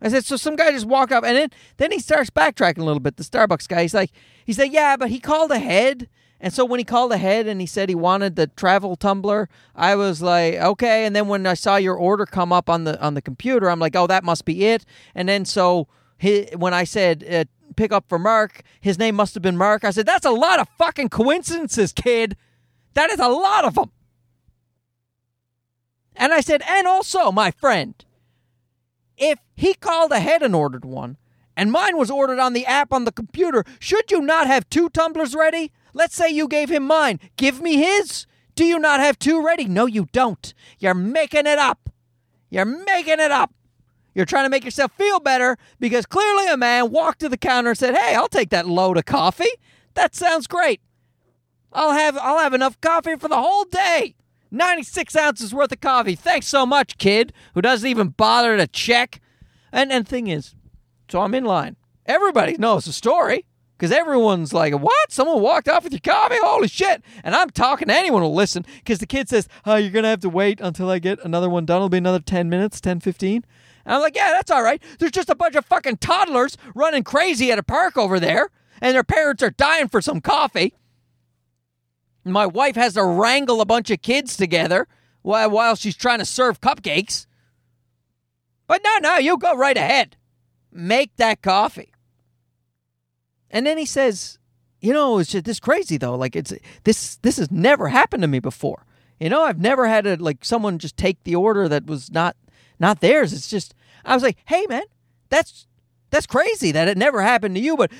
[0.00, 2.84] I said, so some guy just walked up and then, then he starts backtracking a
[2.84, 3.82] little bit, the Starbucks guy.
[3.82, 4.10] He's like,
[4.44, 6.08] he said, yeah, but he called ahead
[6.42, 9.94] And so when he called ahead and he said he wanted the travel tumbler, I
[9.94, 11.06] was like, okay.
[11.06, 13.78] And then when I saw your order come up on the on the computer, I'm
[13.78, 14.84] like, oh, that must be it.
[15.14, 15.86] And then so
[16.18, 19.84] he, when I said uh, pick up for Mark, his name must have been Mark.
[19.84, 22.36] I said, that's a lot of fucking coincidences, kid.
[22.94, 23.90] That is a lot of them.
[26.14, 27.94] And I said, and also, my friend,
[29.16, 31.16] if he called ahead and ordered one,
[31.56, 34.88] and mine was ordered on the app on the computer, should you not have two
[34.88, 35.72] tumblers ready?
[35.94, 37.20] Let's say you gave him mine.
[37.36, 38.26] Give me his.
[38.54, 39.66] Do you not have two ready?
[39.66, 40.54] No, you don't.
[40.78, 41.90] You're making it up.
[42.50, 43.52] You're making it up.
[44.14, 47.70] You're trying to make yourself feel better because clearly a man walked to the counter
[47.70, 49.50] and said, "Hey, I'll take that load of coffee.
[49.94, 50.80] That sounds great.
[51.72, 54.14] I'll have I'll have enough coffee for the whole day.
[54.50, 56.14] 96 ounces worth of coffee.
[56.14, 59.20] Thanks so much, kid, who doesn't even bother to check."
[59.72, 60.54] And and thing is,
[61.08, 61.76] so I'm in line.
[62.04, 63.46] Everybody knows the story
[63.78, 65.10] because everyone's like, "What?
[65.10, 66.36] Someone walked off with your coffee?
[66.42, 69.90] Holy shit!" And I'm talking to anyone who'll listen because the kid says, "Oh, you're
[69.90, 71.76] gonna have to wait until I get another one done.
[71.76, 73.46] It'll be another 10 minutes, 10, 15."
[73.84, 74.82] And I'm like, "Yeah, that's all right.
[74.98, 78.94] There's just a bunch of fucking toddlers running crazy at a park over there, and
[78.94, 80.74] their parents are dying for some coffee."
[82.24, 84.86] My wife has to wrangle a bunch of kids together
[85.22, 87.26] while while she's trying to serve cupcakes.
[88.66, 90.16] But no, no, you go right ahead.
[90.70, 91.92] Make that coffee.
[93.50, 94.38] And then he says,
[94.80, 96.16] you know, it's just this crazy though.
[96.16, 96.52] Like it's
[96.84, 98.86] this this has never happened to me before.
[99.20, 102.36] You know, I've never had a like someone just take the order that was not
[102.82, 103.32] not theirs.
[103.32, 104.82] It's just I was like, "Hey man,
[105.30, 105.66] that's
[106.10, 107.90] that's crazy that it never happened to you." But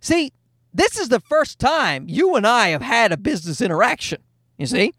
[0.00, 0.32] see,
[0.74, 4.22] this is the first time you and I have had a business interaction.
[4.58, 4.94] You see?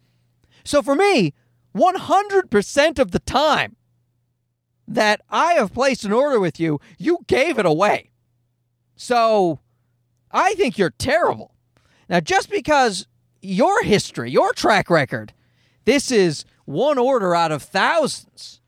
[0.63, 1.33] So for me,
[1.75, 3.75] 100% of the time
[4.87, 8.11] that I have placed an order with you, you gave it away.
[8.95, 9.59] So
[10.31, 11.55] I think you're terrible.
[12.09, 13.07] Now, just because
[13.41, 15.33] your history, your track record,
[15.85, 18.61] this is one order out of thousands,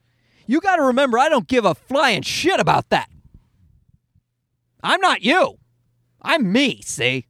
[0.47, 3.10] you got to remember I don't give a flying shit about that.
[4.84, 5.58] I'm not you.
[6.21, 7.27] I'm me, see?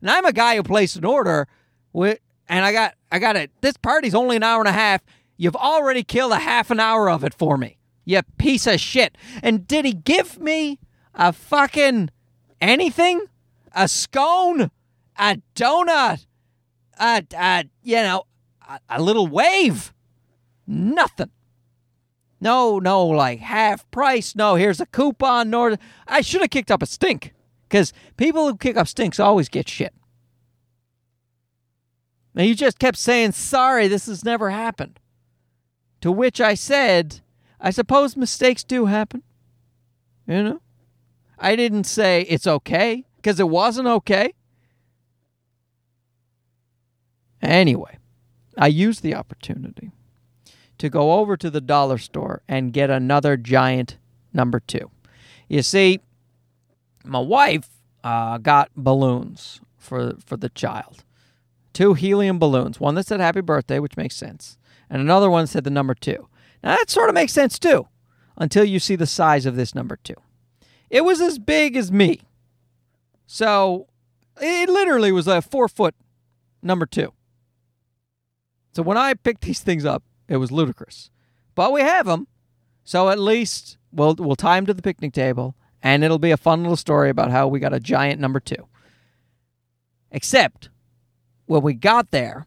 [0.00, 1.48] And I'm a guy who placed an order
[1.92, 3.50] with and I got I got it.
[3.60, 5.02] This party's only an hour and a half.
[5.36, 7.78] You've already killed a half an hour of it for me.
[8.04, 9.16] You piece of shit.
[9.42, 10.78] And did he give me
[11.14, 12.10] a fucking
[12.60, 13.26] anything?
[13.76, 14.70] a scone,
[15.18, 16.26] a donut,
[16.98, 18.24] a, a you know,
[18.68, 19.92] a, a little wave.
[20.66, 21.30] Nothing.
[22.46, 24.36] No, no, like half price.
[24.36, 25.50] No, here's a coupon.
[25.50, 27.34] Nor I should have kicked up a stink
[27.68, 29.92] because people who kick up stinks always get shit.
[32.36, 33.88] Now you just kept saying sorry.
[33.88, 35.00] This has never happened.
[36.02, 37.20] To which I said,
[37.60, 39.24] I suppose mistakes do happen.
[40.28, 40.60] You know,
[41.40, 44.34] I didn't say it's okay because it wasn't okay.
[47.42, 47.98] Anyway,
[48.56, 49.90] I used the opportunity
[50.78, 53.96] to go over to the dollar store and get another giant
[54.32, 54.90] number two.
[55.48, 56.00] You see,
[57.04, 57.68] my wife
[58.04, 61.04] uh, got balloons for for the child,
[61.72, 62.80] two helium balloons.
[62.80, 64.58] One that said "Happy Birthday," which makes sense,
[64.90, 66.28] and another one said the number two.
[66.62, 67.88] Now that sort of makes sense too,
[68.36, 70.16] until you see the size of this number two.
[70.90, 72.22] It was as big as me.
[73.26, 73.88] So
[74.40, 75.94] it literally was a four foot
[76.62, 77.12] number two.
[78.72, 81.10] So when I picked these things up, it was ludicrous.
[81.54, 82.26] But we have them.
[82.84, 86.36] So at least we'll, we'll tie them to the picnic table, and it'll be a
[86.36, 88.68] fun little story about how we got a giant number two.
[90.10, 90.68] Except
[91.46, 92.46] when we got there,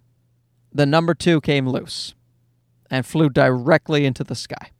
[0.71, 2.13] the number two came loose
[2.89, 4.71] and flew directly into the sky.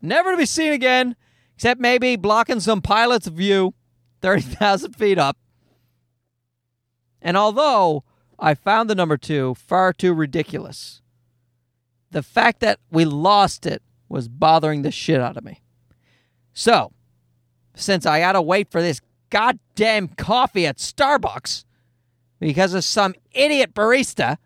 [0.00, 1.16] Never to be seen again,
[1.54, 3.74] except maybe blocking some pilot's view
[4.22, 5.36] 30,000 feet up.
[7.20, 8.04] And although
[8.38, 11.01] I found the number two far too ridiculous,
[12.12, 15.60] the fact that we lost it was bothering the shit out of me.
[16.52, 16.92] So,
[17.74, 21.64] since I gotta wait for this goddamn coffee at Starbucks
[22.38, 24.36] because of some idiot barista,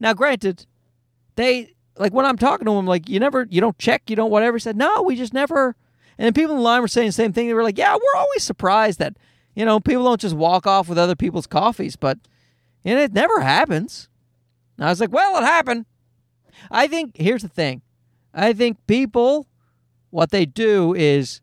[0.00, 0.66] now granted,
[1.36, 4.30] they like when I'm talking to them, like you never, you don't check, you don't
[4.30, 4.58] whatever.
[4.58, 5.76] Said no, we just never
[6.20, 7.48] and people in the line were saying the same thing.
[7.48, 9.16] They were like, yeah, we're always surprised that,
[9.54, 12.18] you know, people don't just walk off with other people's coffees, but
[12.84, 14.10] know, it never happens.
[14.76, 15.86] And I was like, well, it happened.
[16.70, 17.82] I think, here's the thing
[18.34, 19.46] I think people,
[20.10, 21.40] what they do is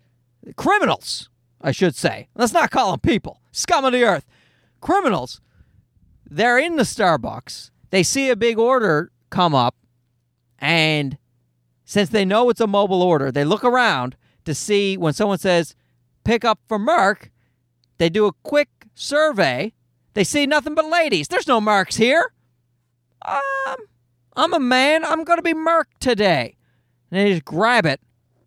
[0.56, 1.30] criminals,
[1.62, 2.28] I should say.
[2.36, 4.26] Let's not call them people, scum of the earth.
[4.82, 5.42] Criminals,
[6.30, 9.76] they're in the Starbucks, they see a big order come up,
[10.60, 11.18] and
[11.86, 15.76] since they know it's a mobile order, they look around to see when someone says
[16.24, 17.32] pick up for Mark,
[17.98, 19.74] they do a quick survey.
[20.14, 21.28] They see nothing but ladies.
[21.28, 22.32] There's no marks here.
[23.24, 23.78] Um,
[24.38, 25.04] I'm a man.
[25.04, 26.56] I'm going to be marked today.
[27.10, 28.00] And they just grab it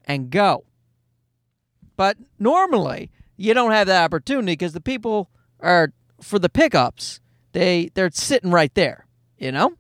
[0.05, 0.64] and go.
[1.96, 7.20] But normally, you don't have that opportunity because the people are for the pickups.
[7.53, 9.72] They they're sitting right there, you know.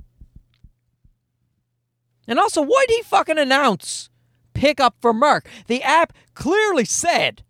[2.26, 4.10] And also, why'd he fucking announce
[4.52, 5.48] pickup for Mark?
[5.68, 7.42] The app clearly said,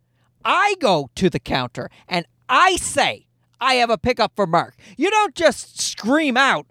[0.45, 3.27] I go to the counter and I say
[3.61, 4.77] I have a pickup for Mark.
[4.97, 6.67] You don't just scream out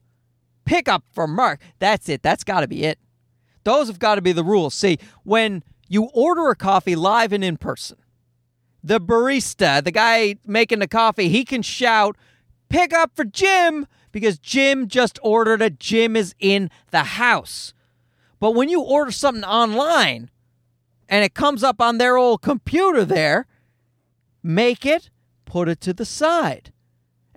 [0.70, 1.60] pickup for Mark.
[1.80, 2.22] That's it.
[2.22, 3.00] That's got to be it.
[3.64, 4.76] Those have got to be the rules.
[4.76, 7.98] See, when you order a coffee live and in person,
[8.84, 12.16] the barista, the guy making the coffee, he can shout,
[12.70, 15.80] pick up for Jim because Jim just ordered it.
[15.80, 17.74] Jim is in the house.
[18.40, 20.30] But when you order something online
[21.10, 23.48] and it comes up on their old computer there,
[24.44, 25.10] make it,
[25.46, 26.72] put it to the side.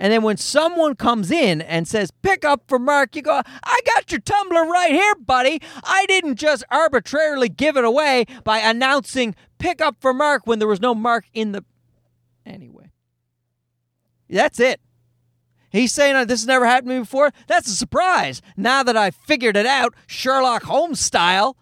[0.02, 3.80] And then when someone comes in and says, pick up for Mark, you go, I
[3.86, 5.62] got your tumbler right here, buddy.
[5.84, 10.66] I didn't just arbitrarily give it away by announcing pick up for Mark when there
[10.66, 11.64] was no Mark in the.
[12.44, 12.90] Anyway,
[14.28, 14.80] that's it.
[15.70, 17.30] He's saying this has never happened to me before.
[17.46, 21.56] That's a surprise now that I've figured it out, Sherlock Holmes style.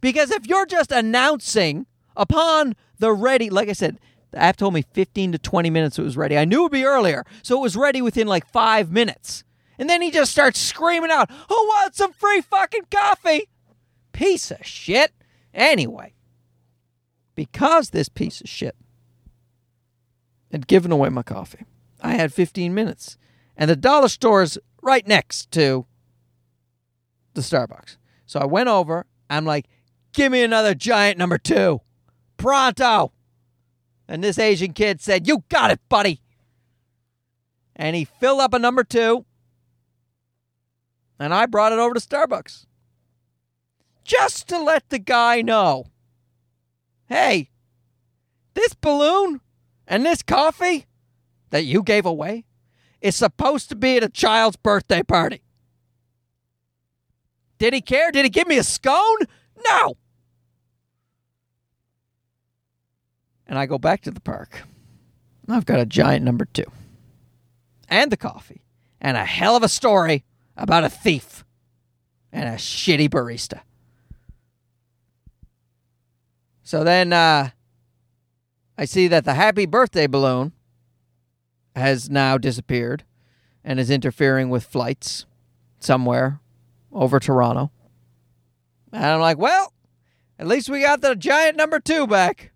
[0.00, 1.84] Because if you're just announcing
[2.16, 3.98] upon the ready, like I said,
[4.34, 6.36] the app told me 15 to 20 minutes it was ready.
[6.36, 9.44] I knew it would be earlier, so it was ready within like five minutes.
[9.78, 13.48] And then he just starts screaming out, Who wants some free fucking coffee?
[14.12, 15.12] Piece of shit.
[15.52, 16.14] Anyway,
[17.36, 18.74] because this piece of shit
[20.50, 21.64] had given away my coffee,
[22.02, 23.16] I had 15 minutes.
[23.56, 25.86] And the dollar store is right next to
[27.34, 27.98] the Starbucks.
[28.26, 29.06] So I went over.
[29.30, 29.66] I'm like,
[30.12, 31.80] Give me another giant number two.
[32.36, 33.12] Pronto.
[34.08, 36.20] And this Asian kid said, You got it, buddy.
[37.76, 39.24] And he filled up a number two.
[41.18, 42.66] And I brought it over to Starbucks.
[44.04, 45.86] Just to let the guy know
[47.08, 47.50] hey,
[48.54, 49.40] this balloon
[49.86, 50.86] and this coffee
[51.50, 52.44] that you gave away
[53.00, 55.42] is supposed to be at a child's birthday party.
[57.58, 58.10] Did he care?
[58.10, 59.18] Did he give me a scone?
[59.64, 59.96] No.
[63.54, 64.64] And I go back to the park.
[65.48, 66.64] I've got a giant number two,
[67.88, 68.64] and the coffee,
[69.00, 70.24] and a hell of a story
[70.56, 71.44] about a thief
[72.32, 73.60] and a shitty barista.
[76.64, 77.50] So then uh,
[78.76, 80.50] I see that the happy birthday balloon
[81.76, 83.04] has now disappeared
[83.62, 85.26] and is interfering with flights
[85.78, 86.40] somewhere
[86.90, 87.70] over Toronto.
[88.92, 89.72] And I'm like, well,
[90.40, 92.50] at least we got the giant number two back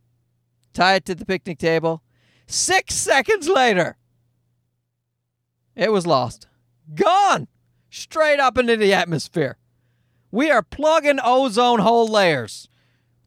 [0.79, 2.03] tie it to the picnic table.
[2.47, 3.97] Six seconds later,
[5.75, 6.47] it was lost.
[6.95, 7.49] Gone!
[7.91, 9.59] Straight up into the atmosphere.
[10.31, 12.69] We are plugging ozone hole layers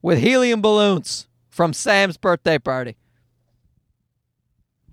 [0.02, 2.96] with helium balloons from Sam's birthday party.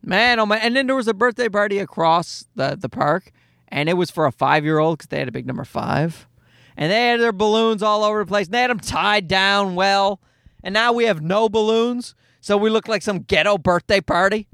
[0.02, 0.60] Man, oh man.
[0.62, 3.30] And then there was a birthday party across the, the park,
[3.68, 6.26] and it was for a five year old because they had a big number five.
[6.76, 8.46] And they had their balloons all over the place.
[8.46, 10.20] And they had them tied down well.
[10.62, 12.14] And now we have no balloons.
[12.40, 14.48] So we look like some ghetto birthday party?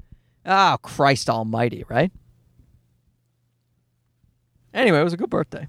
[0.45, 2.11] Oh, Christ almighty, right?
[4.73, 5.67] Anyway, it was a good birthday.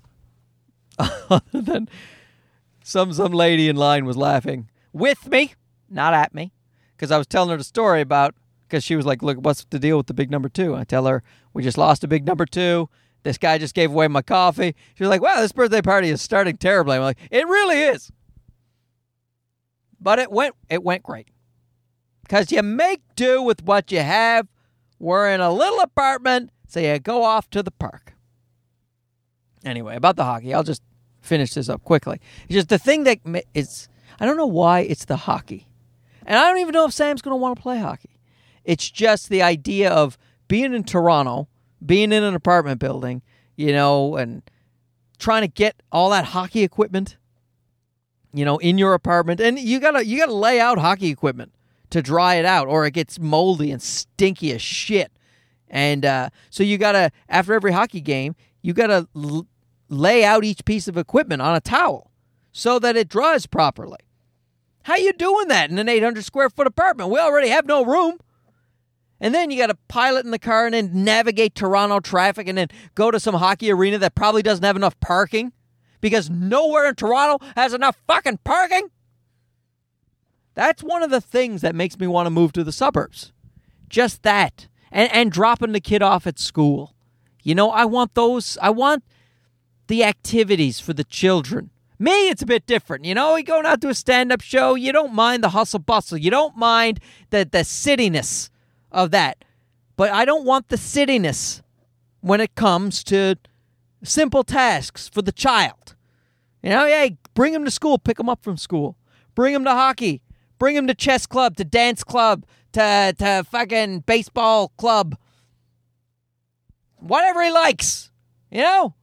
[0.99, 1.89] Other than
[2.83, 5.55] some some lady in line was laughing with me,
[5.89, 6.53] not at me,
[6.97, 8.35] because I was telling her the story about
[8.67, 10.75] because she was like, "Look, what's the deal with the big number two?
[10.75, 12.89] I tell her we just lost a big number two.
[13.23, 14.75] This guy just gave away my coffee.
[14.95, 18.11] She was like, "Wow, this birthday party is starting terribly." I'm like, "It really is,"
[20.01, 21.29] but it went it went great
[22.27, 24.49] because you make do with what you have.
[24.99, 28.15] We're in a little apartment, so you go off to the park.
[29.65, 30.83] Anyway, about the hockey, I'll just
[31.21, 32.21] finish this up quickly.
[32.45, 33.19] It's just the thing that
[33.55, 35.69] is, I don't know why it's the hockey.
[36.25, 38.19] And I don't even know if Sam's going to want to play hockey.
[38.65, 41.49] It's just the idea of being in Toronto,
[41.85, 43.23] being in an apartment building,
[43.55, 44.43] you know, and
[45.19, 47.17] trying to get all that hockey equipment,
[48.33, 49.41] you know, in your apartment.
[49.41, 51.53] And you got to you got to lay out hockey equipment
[51.91, 55.13] to dry it out or it gets moldy and stinky as shit.
[55.69, 59.47] And uh, so you got to, after every hockey game, you got to l-
[59.89, 62.11] lay out each piece of equipment on a towel
[62.53, 63.99] so that it dries properly.
[64.85, 67.11] How you doing that in an 800 square foot apartment?
[67.11, 68.19] We already have no room.
[69.21, 72.59] And then you got to pilot in the car and then navigate Toronto traffic and
[72.59, 75.53] then go to some hockey arena that probably doesn't have enough parking
[76.01, 78.91] because nowhere in Toronto has enough fucking parking.
[80.57, 83.33] That's one of the things that makes me want to move to the suburbs.
[83.89, 84.67] Just that.
[84.91, 86.95] And, and dropping the kid off at school.
[87.43, 88.57] You know, I want those.
[88.63, 89.05] I want
[89.87, 91.71] the activities for the children.
[91.99, 93.05] Me, it's a bit different.
[93.05, 96.17] You know, going out to a stand up show, you don't mind the hustle bustle.
[96.17, 97.01] You don't mind
[97.31, 98.49] the, the cityness
[98.91, 99.45] of that.
[99.97, 101.63] But I don't want the cityness
[102.21, 103.37] when it comes to
[104.03, 105.95] simple tasks for the child.
[106.63, 108.97] You know, hey, bring him to school, pick him up from school,
[109.35, 110.23] bring him to hockey,
[110.59, 115.17] bring him to chess club, to dance club, to, to fucking baseball club.
[116.97, 118.11] Whatever he likes,
[118.51, 118.95] you know?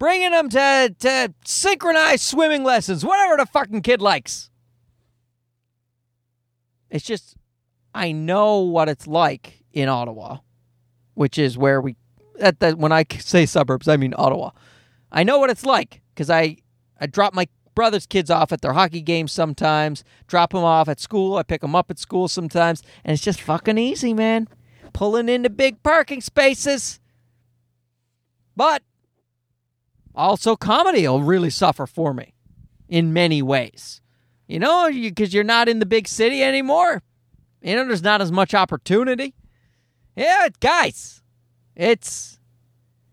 [0.00, 4.50] bringing him to, to synchronized swimming lessons, whatever the fucking kid likes.
[6.88, 7.36] It's just,
[7.94, 10.38] I know what it's like in Ottawa,
[11.14, 11.96] which is where we,
[12.40, 14.50] at the, when I say suburbs, I mean Ottawa.
[15.12, 16.56] I know what it's like because I,
[16.98, 21.00] I drop my brother's kids off at their hockey games sometimes, drop them off at
[21.00, 24.48] school, I pick them up at school sometimes, and it's just fucking easy, man.
[24.92, 27.00] Pulling into big parking spaces.
[28.56, 28.82] But
[30.14, 32.34] also, comedy will really suffer for me
[32.88, 34.00] in many ways.
[34.46, 37.02] You know, because you, are not in the big city anymore.
[37.62, 39.34] You know, there's not as much opportunity.
[40.16, 41.22] Yeah, guys,
[41.76, 42.40] it's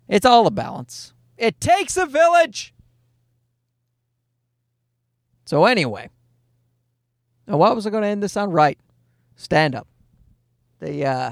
[0.07, 1.13] it's all a balance.
[1.37, 2.73] It takes a village.
[5.47, 6.09] So anyway,
[7.47, 8.51] now what was I going to end this on?
[8.51, 8.77] Right,
[9.37, 9.87] stand up.
[10.79, 11.31] They uh,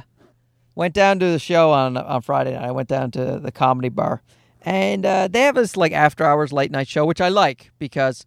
[0.73, 2.63] went down to the show on on Friday night.
[2.63, 4.23] I went down to the comedy bar
[4.65, 8.25] and uh, they have this like after hours late night show, which I like because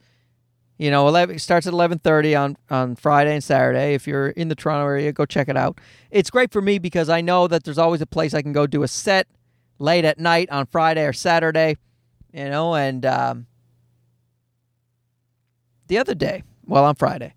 [0.78, 3.94] you know 11 it starts at 11:30 on on Friday and Saturday.
[3.94, 5.80] If you're in the Toronto area, go check it out.
[6.10, 8.66] It's great for me because I know that there's always a place I can go
[8.68, 9.26] do a set
[9.80, 11.76] late at night on Friday or Saturday,
[12.32, 13.46] you know, and um,
[15.88, 17.34] the other day, well, on Friday,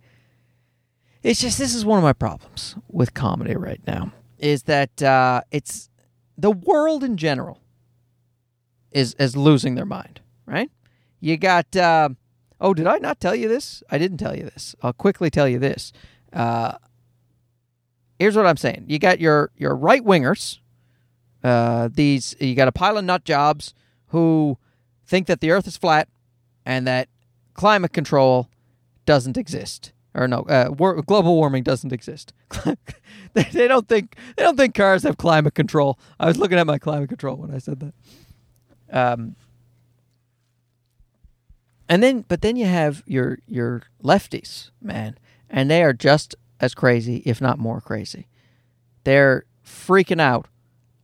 [1.23, 5.41] it's just this is one of my problems with comedy right now is that uh,
[5.51, 5.89] it's
[6.37, 7.61] the world in general
[8.91, 10.69] is is losing their mind, right?
[11.19, 11.75] You got.
[11.75, 12.09] Uh,
[12.59, 13.83] oh, did I not tell you this?
[13.89, 14.75] I didn't tell you this.
[14.81, 15.93] I'll quickly tell you this.
[16.33, 16.73] Uh,
[18.19, 18.85] here's what I'm saying.
[18.87, 20.59] You got your your right wingers.
[21.43, 23.73] Uh, these you got a pile of nut jobs
[24.07, 24.57] who
[25.05, 26.09] think that the Earth is flat
[26.65, 27.07] and that
[27.53, 28.49] climate control
[29.05, 32.33] doesn't exist or no, uh, war- global warming doesn't exist.
[33.33, 35.97] they, don't think they don't think cars have climate control.
[36.19, 37.93] I was looking at my climate control when I said that.
[38.91, 39.35] Um,
[41.87, 45.17] and then, but then you have your your lefties, man,
[45.49, 48.27] and they are just as crazy, if not more crazy.
[49.03, 50.47] They're freaking out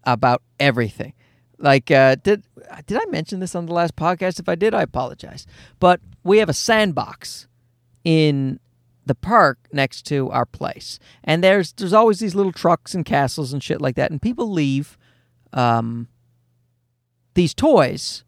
[0.03, 1.13] about everything.
[1.59, 2.43] Like, uh, did
[2.85, 4.39] did I mention this on the last podcast?
[4.39, 5.45] If I did, I apologize.
[5.79, 7.47] But we have a sandbox
[8.03, 8.59] in
[9.05, 13.53] the park next to our place, and there's there's always these little trucks and castles
[13.53, 14.97] and shit like that, and people leave
[15.53, 16.07] um,
[17.33, 18.23] these toys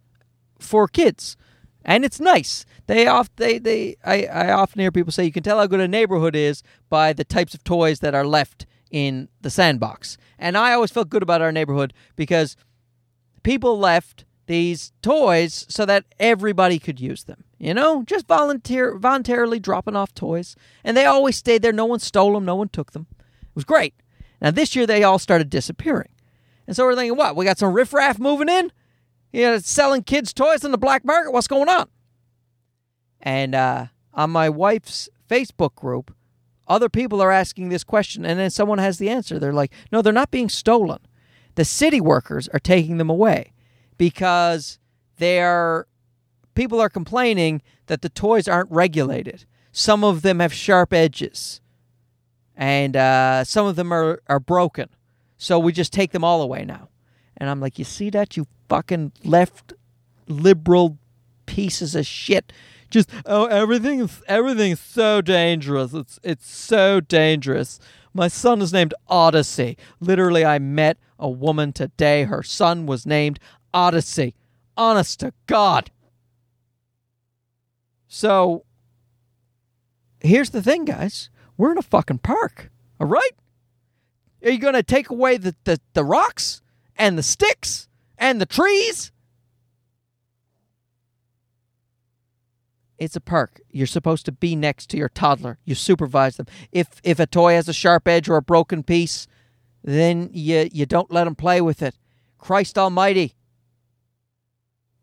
[0.59, 1.37] for kids.
[1.85, 2.65] And it's nice.
[2.87, 5.79] They off they they I, I often hear people say you can tell how good
[5.79, 10.17] a neighborhood is by the types of toys that are left in the sandbox.
[10.37, 12.55] And I always felt good about our neighborhood because
[13.39, 17.43] people left these toys so that everybody could use them.
[17.57, 21.73] You know, just volunteer voluntarily dropping off toys, and they always stayed there.
[21.73, 22.45] No one stole them.
[22.45, 23.07] No one took them.
[23.19, 23.93] It was great.
[24.41, 26.09] Now this year they all started disappearing,
[26.67, 27.35] and so we're thinking, what?
[27.35, 28.71] We got some riffraff moving in
[29.31, 31.31] you know, selling kids' toys in the black market.
[31.31, 31.87] What's going on?
[33.21, 36.15] And uh, on my wife's Facebook group,
[36.67, 39.39] other people are asking this question, and then someone has the answer.
[39.39, 40.99] They're like, no, they're not being stolen.
[41.59, 43.51] The city workers are taking them away
[43.97, 44.79] because
[45.17, 45.87] they're
[46.55, 49.43] people are complaining that the toys aren't regulated.
[49.73, 51.59] Some of them have sharp edges,
[52.55, 54.87] and uh, some of them are, are broken.
[55.35, 56.87] So we just take them all away now.
[57.35, 59.73] And I'm like, you see that, you fucking left
[60.29, 60.97] liberal
[61.45, 62.53] pieces of shit.
[62.89, 65.93] Just oh everything's everything's so dangerous.
[65.93, 67.81] It's it's so dangerous.
[68.19, 69.77] My son is named Odyssey.
[70.01, 72.25] Literally, I met a woman today.
[72.25, 73.39] Her son was named
[73.73, 74.35] Odyssey.
[74.75, 75.89] Honest to God.
[78.09, 78.65] So
[80.19, 81.29] here's the thing, guys.
[81.55, 82.69] We're in a fucking park.
[82.99, 83.31] All right?
[84.43, 86.61] Are you gonna take away the, the, the rocks
[86.97, 87.87] and the sticks?
[88.19, 89.11] and the trees.
[92.99, 93.61] It's a park.
[93.71, 95.57] You're supposed to be next to your toddler.
[95.65, 96.47] You supervise them.
[96.71, 99.25] If if a toy has a sharp edge or a broken piece,
[99.83, 101.95] then you you don't let them play with it.
[102.37, 103.35] Christ Almighty.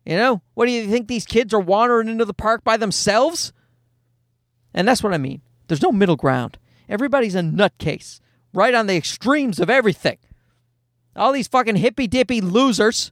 [0.05, 3.51] You know, what do you think these kids are wandering into the park by themselves?
[4.73, 5.41] And that's what I mean.
[5.67, 6.57] There's no middle ground.
[6.87, 8.21] Everybody's a nutcase,
[8.53, 10.17] right on the extremes of everything.
[11.15, 13.11] all these fucking hippy dippy losers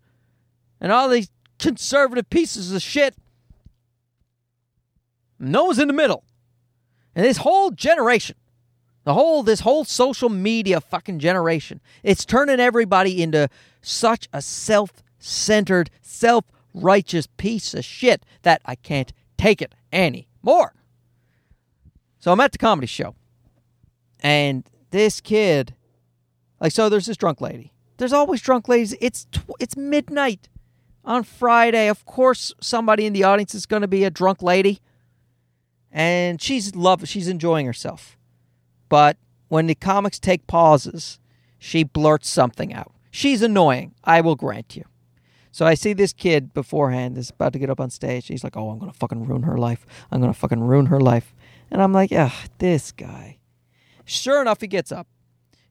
[0.80, 1.30] and all these
[1.60, 3.16] conservative pieces of shit.
[5.40, 6.24] No one's in the middle.
[7.16, 8.36] And this whole generation,
[9.04, 13.50] the whole this whole social media fucking generation, it's turning everybody into
[13.82, 20.74] such a self-centered, self-righteous piece of shit that I can't take it anymore.
[22.20, 23.16] So I'm at the comedy show.
[24.22, 25.76] And this kid
[26.60, 27.74] like so there's this drunk lady.
[27.98, 28.96] There's always drunk ladies.
[29.00, 30.50] It's tw- it's midnight
[31.04, 31.88] on Friday.
[31.88, 34.82] Of course somebody in the audience is going to be a drunk lady
[35.96, 38.18] and she's love she's enjoying herself.
[38.90, 39.18] But
[39.48, 41.20] when the comics take pauses,
[41.58, 42.92] she blurts something out.
[43.10, 44.84] She's annoying, I will grant you.
[45.52, 48.28] So I see this kid beforehand is about to get up on stage.
[48.28, 49.86] He's like, "Oh, I'm gonna fucking ruin her life.
[50.12, 51.34] I'm gonna fucking ruin her life."
[51.72, 53.38] And I'm like, "Ugh, this guy."
[54.04, 55.08] Sure enough, he gets up,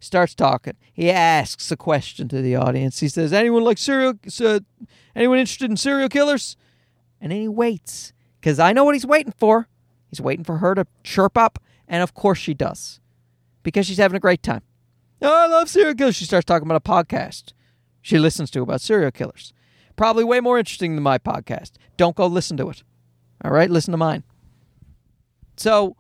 [0.01, 0.73] starts talking.
[0.91, 3.01] He asks a question to the audience.
[3.01, 4.15] He says, "Anyone like serial?
[4.41, 4.61] Uh,
[5.15, 6.57] anyone interested in serial killers?"
[7.21, 9.69] And then he waits because I know what he's waiting for.
[10.19, 11.59] He's waiting for her to chirp up,
[11.89, 13.01] and of course she does,
[13.63, 14.63] because she's having a great time.
[15.21, 16.17] Oh, I love serial killers.
[16.17, 17.53] She starts talking about a podcast
[18.05, 19.55] she listens to about serial killers.
[19.97, 21.73] Probably way more interesting than my podcast.
[21.97, 22.83] Don't go listen to it.
[23.43, 24.25] All right, listen to mine.
[25.57, 25.97] So,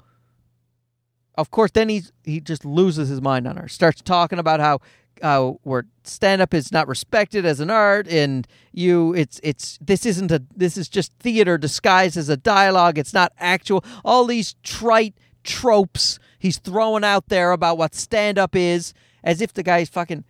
[1.37, 3.69] of course, then he he just loses his mind on her.
[3.69, 4.81] Starts talking about how
[5.25, 10.05] uh, where stand up is not respected as an art and you it's it's this
[10.05, 12.99] isn't a this is just theater disguised as a dialogue.
[12.99, 13.83] It's not actual.
[14.05, 19.55] All these trite tropes he's throwing out there about what stand up is as if
[19.55, 20.25] the guy's fucking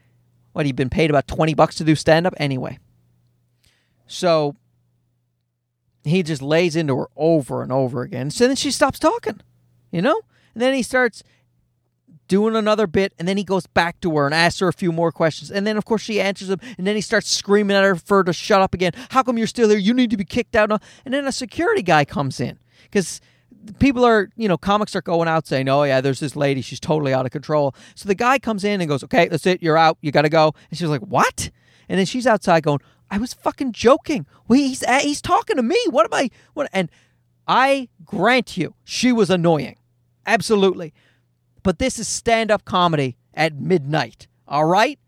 [0.53, 2.79] what he'd been paid about 20 bucks to do stand up anyway.
[4.07, 4.55] So
[6.05, 8.31] he just lays into her over and over again.
[8.31, 9.41] So then she stops talking
[9.95, 10.21] you know?
[10.55, 11.23] And then he starts
[12.29, 14.93] doing another bit, and then he goes back to her and asks her a few
[14.93, 15.51] more questions.
[15.51, 18.19] And then, of course, she answers him, and then he starts screaming at her for
[18.19, 18.93] her to shut up again.
[19.11, 19.79] How come you're still here?
[19.79, 20.71] You need to be kicked out.
[21.05, 23.21] And then a security guy comes in because
[23.79, 26.61] people are, you know, comics are going out saying, oh, yeah, there's this lady.
[26.61, 27.75] She's totally out of control.
[27.95, 29.63] So the guy comes in and goes, okay, that's it.
[29.63, 29.99] You're out.
[30.01, 30.55] You got to go.
[30.71, 31.51] And she's like, what?
[31.89, 34.27] And then she's outside going, I was fucking joking.
[34.49, 35.79] Well, he's, uh, he's talking to me.
[35.91, 36.31] What am I?
[36.55, 36.69] What?
[36.73, 36.91] And
[37.47, 39.77] I grant you, she was annoying.
[40.27, 40.95] Absolutely
[41.65, 44.29] but this is stand up comedy at midnight.
[44.47, 45.01] All right?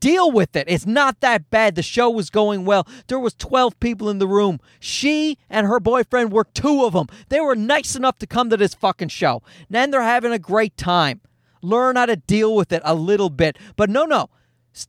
[0.00, 0.68] Deal with it.
[0.68, 1.76] It's not that bad.
[1.76, 2.86] The show was going well.
[3.06, 4.58] There was 12 people in the room.
[4.80, 7.06] She and her boyfriend were two of them.
[7.28, 9.42] They were nice enough to come to this fucking show.
[9.70, 11.20] Then they're having a great time.
[11.62, 13.56] Learn how to deal with it a little bit.
[13.76, 14.28] But no, no.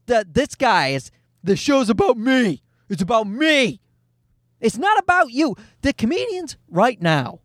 [0.06, 1.12] This guy is
[1.44, 2.64] the show's about me.
[2.88, 3.80] It's about me.
[4.60, 5.54] It's not about you.
[5.82, 7.38] The comedians right now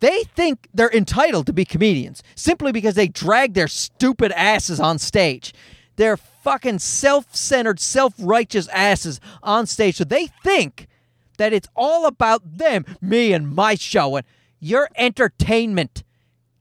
[0.00, 4.98] they think they're entitled to be comedians simply because they drag their stupid asses on
[4.98, 5.54] stage.
[5.96, 9.96] They're fucking self centered, self righteous asses on stage.
[9.96, 10.86] So they think
[11.38, 14.26] that it's all about them, me and my show, and
[14.60, 16.02] your entertainment.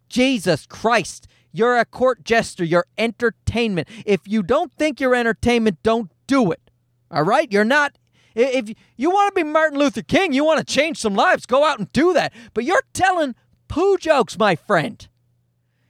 [0.10, 1.28] Jesus Christ.
[1.52, 2.64] You're a court jester.
[2.64, 3.88] You're entertainment.
[4.06, 6.70] If you don't think you're entertainment, don't do it.
[7.10, 7.52] All right?
[7.52, 7.98] You're not
[8.36, 11.64] if you want to be Martin Luther King, you want to change some lives, go
[11.64, 12.34] out and do that.
[12.54, 13.34] But you're telling
[13.68, 15.08] poo jokes, my friend.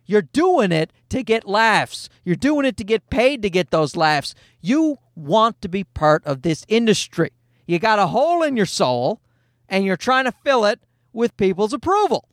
[0.06, 2.10] You're doing it to get laughs.
[2.24, 4.36] You're doing it to get paid to get those laughs.
[4.62, 7.32] You want to be part of this industry.
[7.66, 9.22] You got a hole in your soul
[9.68, 10.80] and you're trying to fill it
[11.12, 12.30] with people's approval.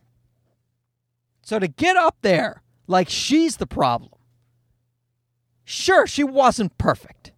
[1.40, 4.12] So to get up there like she's the problem.
[5.64, 7.31] Sure, she wasn't perfect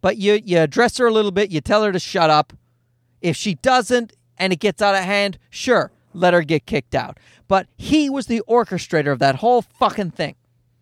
[0.00, 2.52] but you you address her a little bit, you tell her to shut up.
[3.20, 7.18] If she doesn't and it gets out of hand, sure, let her get kicked out.
[7.48, 10.36] But he was the orchestrator of that whole fucking thing.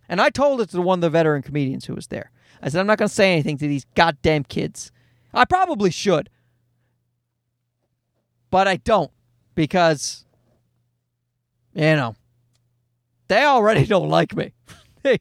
[0.09, 2.31] And I told it to one of the veteran comedians who was there.
[2.63, 4.91] I said, I'm not going to say anything to these goddamn kids.
[5.35, 6.31] I probably should.
[8.51, 9.11] But I don't
[9.55, 10.25] because,
[11.75, 12.15] you know,
[13.29, 14.53] they already don't like me.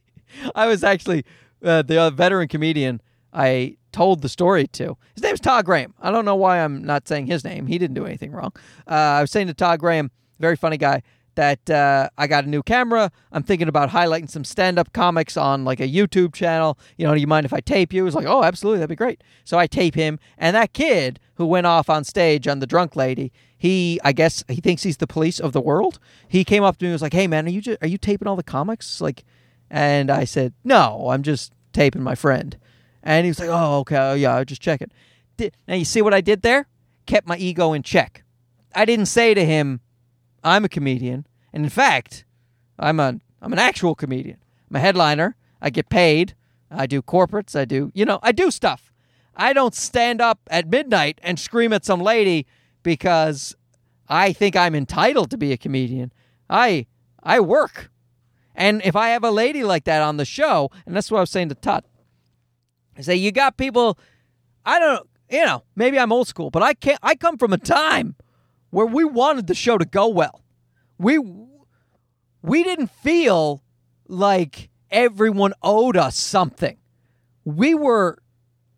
[0.54, 1.24] I was actually
[1.62, 4.96] uh, the veteran comedian I told the story to.
[5.16, 5.92] His name's Todd Graham.
[6.00, 7.66] I don't know why I'm not saying his name.
[7.66, 8.52] He didn't do anything wrong.
[8.86, 11.02] Uh, I was saying to Todd Graham, very funny guy,
[11.34, 13.10] that uh, I got a new camera.
[13.32, 16.78] I'm thinking about highlighting some stand-up comics on like a YouTube channel.
[16.96, 18.04] You know, do you mind if I tape you?
[18.04, 19.24] He's like, oh, absolutely, that'd be great.
[19.42, 22.94] So I tape him, and that kid who went off on stage on the drunk
[22.94, 25.98] lady, he, I guess, he thinks he's the police of the world.
[26.28, 27.98] He came up to me and was like, hey man, are you just, are you
[27.98, 29.00] taping all the comics?
[29.00, 29.24] Like,
[29.68, 32.56] and I said, no, I'm just taping my friend.
[33.02, 35.54] And he was like, oh, okay, oh, yeah, I'll just check it.
[35.66, 36.66] now, you see what I did there?
[37.06, 38.24] Kept my ego in check.
[38.74, 39.80] I didn't say to him,
[40.44, 41.26] I'm a comedian.
[41.52, 42.24] And in fact,
[42.78, 44.38] I'm, a, I'm an actual comedian.
[44.68, 45.36] I'm a headliner.
[45.60, 46.34] I get paid
[46.70, 47.58] I do corporates.
[47.58, 48.92] I do, you know, I do stuff.
[49.36, 52.46] I don't stand up at midnight and scream at some lady
[52.82, 53.56] because
[54.08, 56.12] I think I'm entitled to be a comedian.
[56.50, 56.86] I
[57.22, 57.90] I work.
[58.54, 61.20] And if I have a lady like that on the show, and that's what I
[61.20, 61.84] was saying to Todd,
[62.98, 63.98] I say you got people
[64.64, 67.58] I don't you know, maybe I'm old school, but I can't I come from a
[67.58, 68.16] time
[68.70, 70.42] where we wanted the show to go well.
[70.98, 71.18] We
[72.42, 73.62] we didn't feel
[74.06, 76.78] like everyone owed us something.
[77.44, 78.18] We were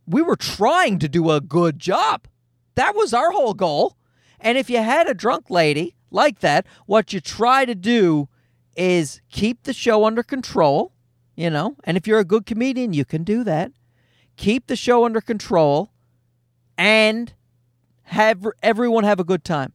[0.07, 2.27] we were trying to do a good job.
[2.75, 3.97] That was our whole goal.
[4.41, 8.29] And if you had a drunk lady like that, what you try to do
[8.77, 10.93] is keep the show under control,
[11.37, 13.73] you know, and if you're a good comedian, you can do that.
[14.41, 15.93] Keep the show under control
[16.79, 17.35] and
[18.05, 19.75] have everyone have a good time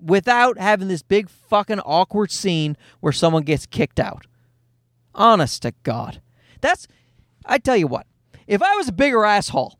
[0.00, 4.26] without having this big fucking awkward scene where someone gets kicked out.
[5.14, 6.22] Honest to God.
[6.62, 6.88] That's,
[7.44, 8.06] I tell you what,
[8.46, 9.78] if I was a bigger asshole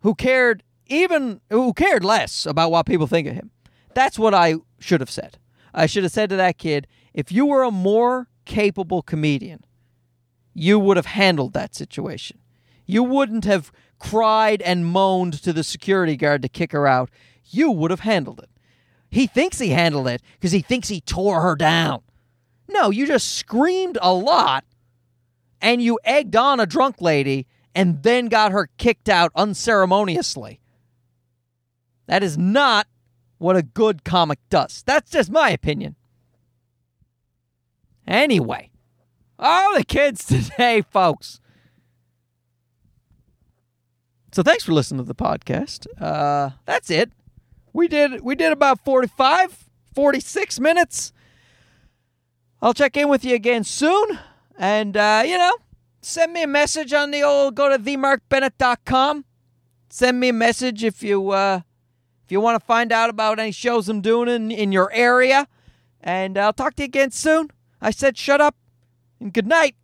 [0.00, 3.50] who cared even, who cared less about what people think of him,
[3.92, 5.36] that's what I should have said.
[5.74, 9.62] I should have said to that kid, if you were a more capable comedian,
[10.54, 12.38] you would have handled that situation.
[12.86, 17.10] You wouldn't have cried and moaned to the security guard to kick her out.
[17.44, 18.50] You would have handled it.
[19.10, 22.02] He thinks he handled it because he thinks he tore her down.
[22.68, 24.64] No, you just screamed a lot
[25.60, 30.60] and you egged on a drunk lady and then got her kicked out unceremoniously.
[32.06, 32.86] That is not
[33.38, 34.82] what a good comic does.
[34.86, 35.96] That's just my opinion.
[38.06, 38.70] Anyway,
[39.38, 41.40] all the kids today, folks.
[44.32, 45.86] So thanks for listening to the podcast.
[46.00, 47.12] Uh, that's it.
[47.74, 51.12] We did we did about 45 46 minutes.
[52.62, 54.18] I'll check in with you again soon.
[54.58, 55.52] And uh, you know
[56.00, 59.24] send me a message on the old go to themarkbennett.com
[59.88, 61.60] send me a message if you uh,
[62.24, 65.46] if you want to find out about any shows i'm doing in, in your area.
[66.00, 67.50] And i'll talk to you again soon.
[67.82, 68.56] I said shut up
[69.20, 69.76] and good night